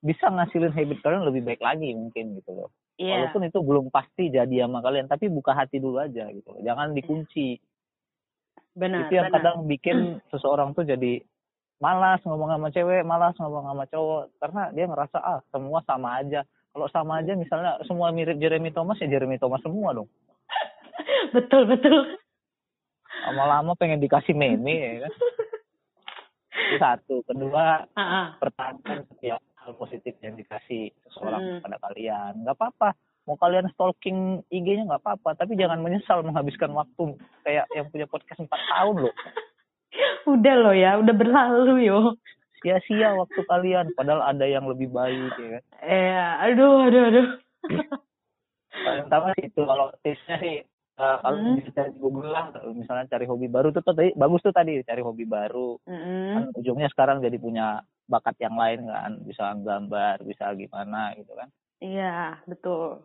[0.00, 2.70] bisa ngasilin habit kalian lebih baik lagi mungkin gitu loh
[3.00, 3.16] Iya.
[3.16, 6.92] walaupun itu belum pasti jadi sama kalian tapi buka hati dulu aja gitu loh jangan
[6.92, 7.56] dikunci
[8.76, 9.08] Benar.
[9.08, 9.40] itu yang benar.
[9.40, 9.96] kadang bikin
[10.30, 11.24] seseorang tuh jadi
[11.80, 16.44] malas ngomong sama cewek malas ngomong sama cowok karena dia ngerasa ah semua sama aja
[16.76, 20.08] kalau sama aja misalnya semua mirip Jeremy Thomas ya Jeremy Thomas semua dong
[21.34, 22.19] betul betul.
[23.22, 25.12] Lama-lama pengen dikasih meme ya kan
[26.50, 28.36] itu satu kedua ah.
[28.36, 31.56] pertahankan setiap hal positif yang dikasih seseorang Hmm.
[31.58, 32.88] kepada kalian nggak apa-apa
[33.22, 34.18] mau kalian stalking
[34.48, 39.14] IG-nya nggak apa-apa tapi jangan menyesal menghabiskan waktu kayak yang punya podcast 4 tahun loh
[40.22, 42.14] Udah loh ya, udah berlalu yo.
[42.56, 46.12] sia-sia waktu kalian padahal ada yang lebih baik ya kan Eh,
[46.46, 47.28] aduh, aduh, aduh.
[48.70, 50.56] paling pertama itu kalau tipsnya sih
[51.00, 51.56] eh, kalau Hmm.
[51.56, 55.00] bisa cari Google lah misalnya cari hobi baru tuh, tuh tadi bagus tuh tadi cari
[55.00, 56.28] hobi baru Mm-mm.
[56.30, 61.48] kan ujungnya sekarang jadi punya bakat yang lain kan bisa gambar bisa gimana gitu kan
[61.80, 63.00] Iya, betul.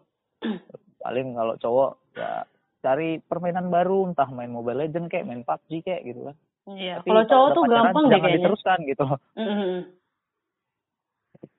[1.00, 2.44] paling kalau cowok ya
[2.84, 6.36] cari permainan baru entah main Mobile Legend kayak main PUBG kayak gitu kan
[6.66, 6.98] Iya.
[7.00, 8.38] Tapi Kalau cowok tuh gampang deh kayaknya.
[8.42, 9.06] diteruskan gitu
[9.38, 9.78] Mm-mm.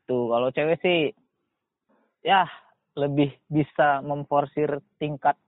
[0.05, 0.99] tuh kalau cewek sih
[2.22, 2.47] ya
[2.95, 5.39] lebih bisa memforsir tingkat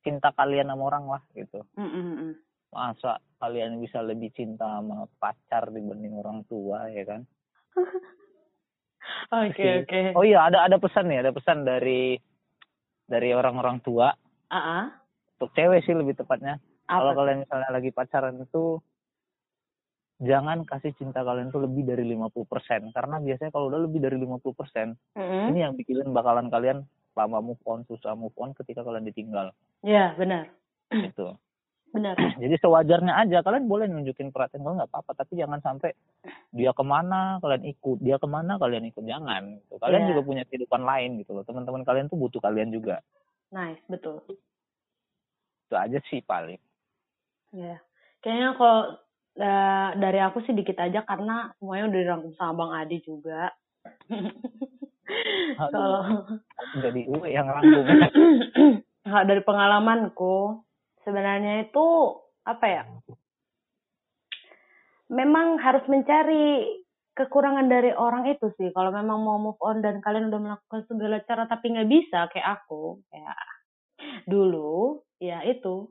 [0.00, 2.36] cinta kalian sama orang lah gitu Mm-mm.
[2.72, 7.22] masa kalian bisa lebih cinta sama pacar dibanding orang tua ya kan
[9.30, 10.00] Oke oke.
[10.14, 12.14] oh iya ada ada pesan nih ada pesan dari
[13.10, 14.14] dari orang-orang tua
[14.54, 14.86] ah.
[15.38, 18.78] untuk cewek sih lebih tepatnya kalau kalian misalnya lagi pacaran itu
[20.20, 25.16] jangan kasih cinta kalian tuh lebih dari 50% karena biasanya kalau udah lebih dari 50%
[25.16, 25.44] Mm-mm.
[25.54, 29.50] ini yang bikin bakalan kalian lama move on susah move on ketika kalian ditinggal
[29.80, 30.50] Ya benar.
[30.90, 31.34] gitu
[31.90, 32.14] Benar.
[32.38, 35.90] jadi sewajarnya aja kalian boleh nunjukin perhatian kalau nggak apa-apa tapi jangan sampai
[36.50, 39.74] dia ke mana kalian ikut dia ke mana kalian ikut jangan gitu.
[39.76, 40.08] kalian Iya.
[40.08, 43.02] juga punya kehidupan lain gitu loh teman-teman kalian tuh butuh kalian juga
[43.50, 44.22] Nice betul.
[45.66, 46.58] itu aja sih paling
[47.50, 47.82] Ya.
[48.22, 48.80] Kayaknya kalau
[49.34, 53.50] eh, dari aku sih dikit aja karena semuanya udah dirangkum sama Bang Adi juga.
[55.58, 56.02] Kalau
[56.78, 57.84] jadi gue yang rangkum.
[59.08, 60.62] Nggak dari pengalamanku
[61.02, 61.86] sebenarnya itu
[62.46, 62.82] apa ya?
[65.10, 66.78] Memang harus mencari
[67.18, 68.70] kekurangan dari orang itu sih.
[68.70, 72.62] Kalau memang mau move on dan kalian udah melakukan segala cara tapi nggak bisa kayak
[72.62, 73.38] aku kayak
[74.30, 75.90] dulu ya itu.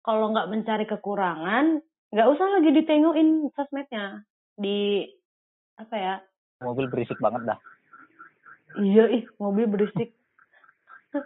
[0.00, 4.24] Kalau nggak mencari kekurangan nggak usah lagi ditengokin sosmednya.
[4.56, 5.04] Di
[5.76, 6.14] apa ya?
[6.64, 7.58] Mobil berisik banget dah
[8.78, 10.14] iya ih mobil berisik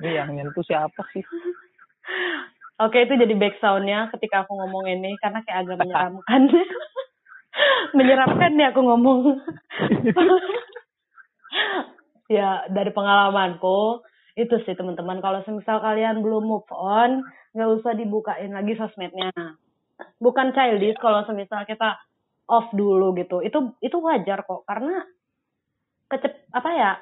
[0.00, 1.24] ini yang nyentuh siapa sih
[2.82, 6.42] Oke, itu jadi backsoundnya ketika aku ngomong ini karena kayak agak menyeramkan.
[7.98, 9.18] menyeramkan nih aku ngomong.
[12.36, 14.02] ya dari pengalamanku
[14.34, 17.20] itu sih teman-teman kalau semisal kalian belum move on
[17.52, 19.30] nggak usah dibukain lagi sosmednya.
[20.18, 22.00] Bukan childish kalau semisal kita
[22.50, 23.44] off dulu gitu.
[23.46, 25.06] Itu itu wajar kok karena
[26.10, 26.92] kecep apa ya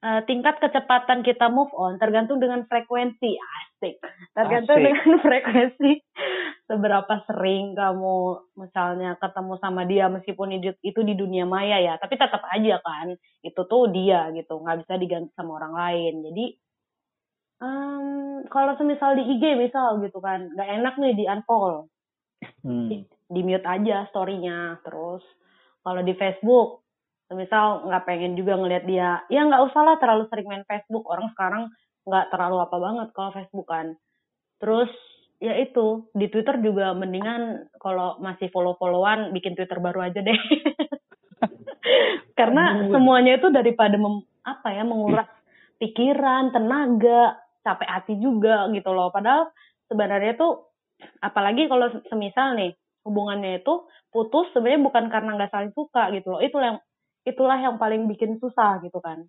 [0.00, 3.36] eh, tingkat kecepatan kita move on tergantung dengan frekuensi.
[3.36, 4.00] Asik.
[4.32, 4.86] Tergantung Asik.
[4.86, 5.92] dengan frekuensi.
[6.68, 8.18] Seberapa sering kamu
[8.56, 13.60] misalnya ketemu sama dia meskipun itu, di dunia maya ya tapi tetap aja kan itu
[13.66, 14.60] tuh dia gitu.
[14.60, 16.14] Nggak bisa diganti sama orang lain.
[16.30, 16.44] Jadi
[17.60, 21.90] em, kalau semisal di IG misal gitu kan nggak enak nih di unfollow.
[22.64, 22.88] Hmm.
[23.28, 25.20] di mute aja storynya terus
[25.84, 26.79] kalau di Facebook
[27.38, 31.06] misal nggak pengen juga ngelihat dia ya nggak usah lah terlalu sering main Facebook.
[31.06, 31.70] Orang sekarang
[32.06, 33.94] nggak terlalu apa banget kalau Facebook kan.
[34.58, 34.90] Terus
[35.40, 40.36] ya itu di Twitter juga mendingan kalau masih follow followan bikin Twitter baru aja deh.
[42.38, 45.28] Karena semuanya itu daripada mem- apa ya menguras
[45.80, 49.08] pikiran tenaga capek hati juga gitu loh.
[49.12, 49.48] Padahal
[49.88, 50.68] sebenarnya tuh
[51.24, 56.40] apalagi kalau semisal nih hubungannya itu putus sebenarnya bukan karena nggak saling suka gitu loh.
[56.44, 56.80] Itulah yang
[57.24, 59.24] itulah yang paling bikin susah gitu kan.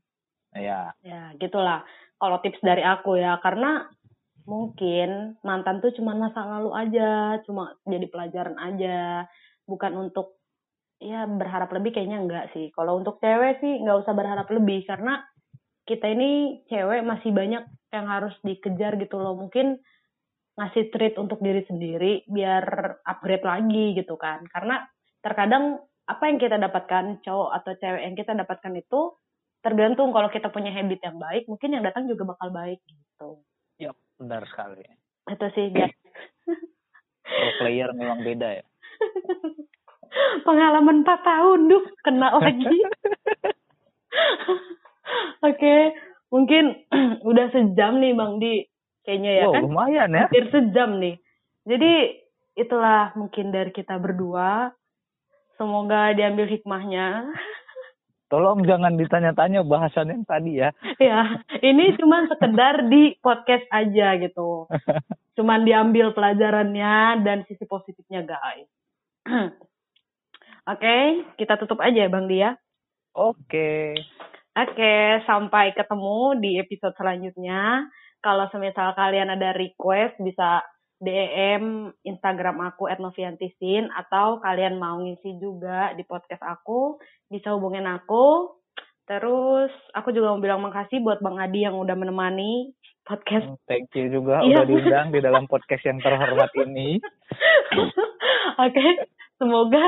[0.56, 1.84] Ya ya gitulah.
[2.20, 3.88] Kalau tips dari aku ya karena
[4.46, 9.26] mungkin mantan tuh cuma masa lalu aja cuma jadi pelajaran aja.
[9.66, 10.42] Bukan untuk
[11.02, 12.70] ya berharap lebih kayaknya enggak sih.
[12.76, 15.24] Kalau untuk cewek sih nggak usah berharap lebih karena
[15.88, 19.36] kita ini cewek masih banyak yang harus dikejar gitu loh.
[19.36, 19.82] Mungkin
[20.56, 22.64] ngasih treat untuk diri sendiri biar
[23.08, 24.46] upgrade lagi gitu kan.
[24.52, 24.84] Karena
[25.24, 25.80] terkadang
[26.10, 29.16] apa yang kita dapatkan cowok atau cewek yang kita dapatkan itu
[29.62, 33.46] tergantung kalau kita punya habit yang baik mungkin yang datang juga bakal baik gitu.
[33.78, 34.82] Ya benar sekali.
[35.30, 35.70] Itu sih
[37.32, 38.66] pro player memang beda ya.
[40.46, 42.78] Pengalaman 4 tahun duh kena lagi.
[45.46, 45.76] Oke
[46.34, 46.88] mungkin
[47.30, 48.54] udah sejam nih bang di
[49.06, 49.62] kayaknya ya wow kan?
[49.64, 50.26] lumayan ya.
[50.28, 51.16] Hampir sejam nih.
[51.70, 51.94] Jadi
[52.58, 54.74] itulah mungkin dari kita berdua
[55.62, 57.30] semoga diambil hikmahnya.
[58.34, 60.74] Tolong jangan ditanya-tanya bahasan yang tadi ya.
[60.98, 64.66] Ya ini cuma sekedar di podcast aja gitu.
[65.38, 68.72] Cuman diambil pelajarannya dan sisi positifnya guys.
[70.72, 70.98] Oke
[71.38, 72.50] kita tutup aja ya bang Dia.
[73.14, 74.00] Oke.
[74.56, 74.96] Oke
[75.28, 77.86] sampai ketemu di episode selanjutnya.
[78.24, 80.64] Kalau semisal kalian ada request bisa
[81.02, 88.54] DM Instagram aku @noviantisin atau kalian mau ngisi juga di podcast aku bisa hubungin aku
[89.10, 92.70] terus aku juga mau bilang makasih buat Bang Adi yang udah menemani
[93.02, 94.62] podcast thank you juga Iya.
[94.62, 97.02] udah diundang di dalam podcast yang terhormat ini
[98.62, 98.88] Oke,
[99.42, 99.82] semoga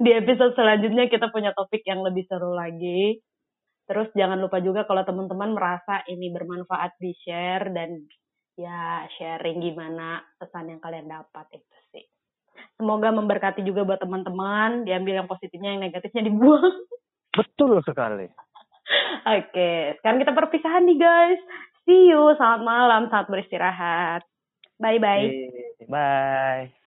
[0.00, 3.20] di episode selanjutnya kita punya topik yang lebih seru lagi.
[3.84, 8.06] Terus jangan lupa juga kalau teman-teman merasa ini bermanfaat di share dan
[8.54, 12.04] ya sharing gimana pesan yang kalian dapat itu sih.
[12.78, 16.86] Semoga memberkati juga buat teman-teman, diambil yang positifnya, yang negatifnya dibuang.
[17.38, 18.30] Betul sekali.
[19.24, 21.40] Oke, sekarang kita perpisahan nih guys.
[21.84, 24.22] See you, selamat malam, saat beristirahat.
[24.78, 25.28] Bye-bye.
[25.90, 26.83] Bye.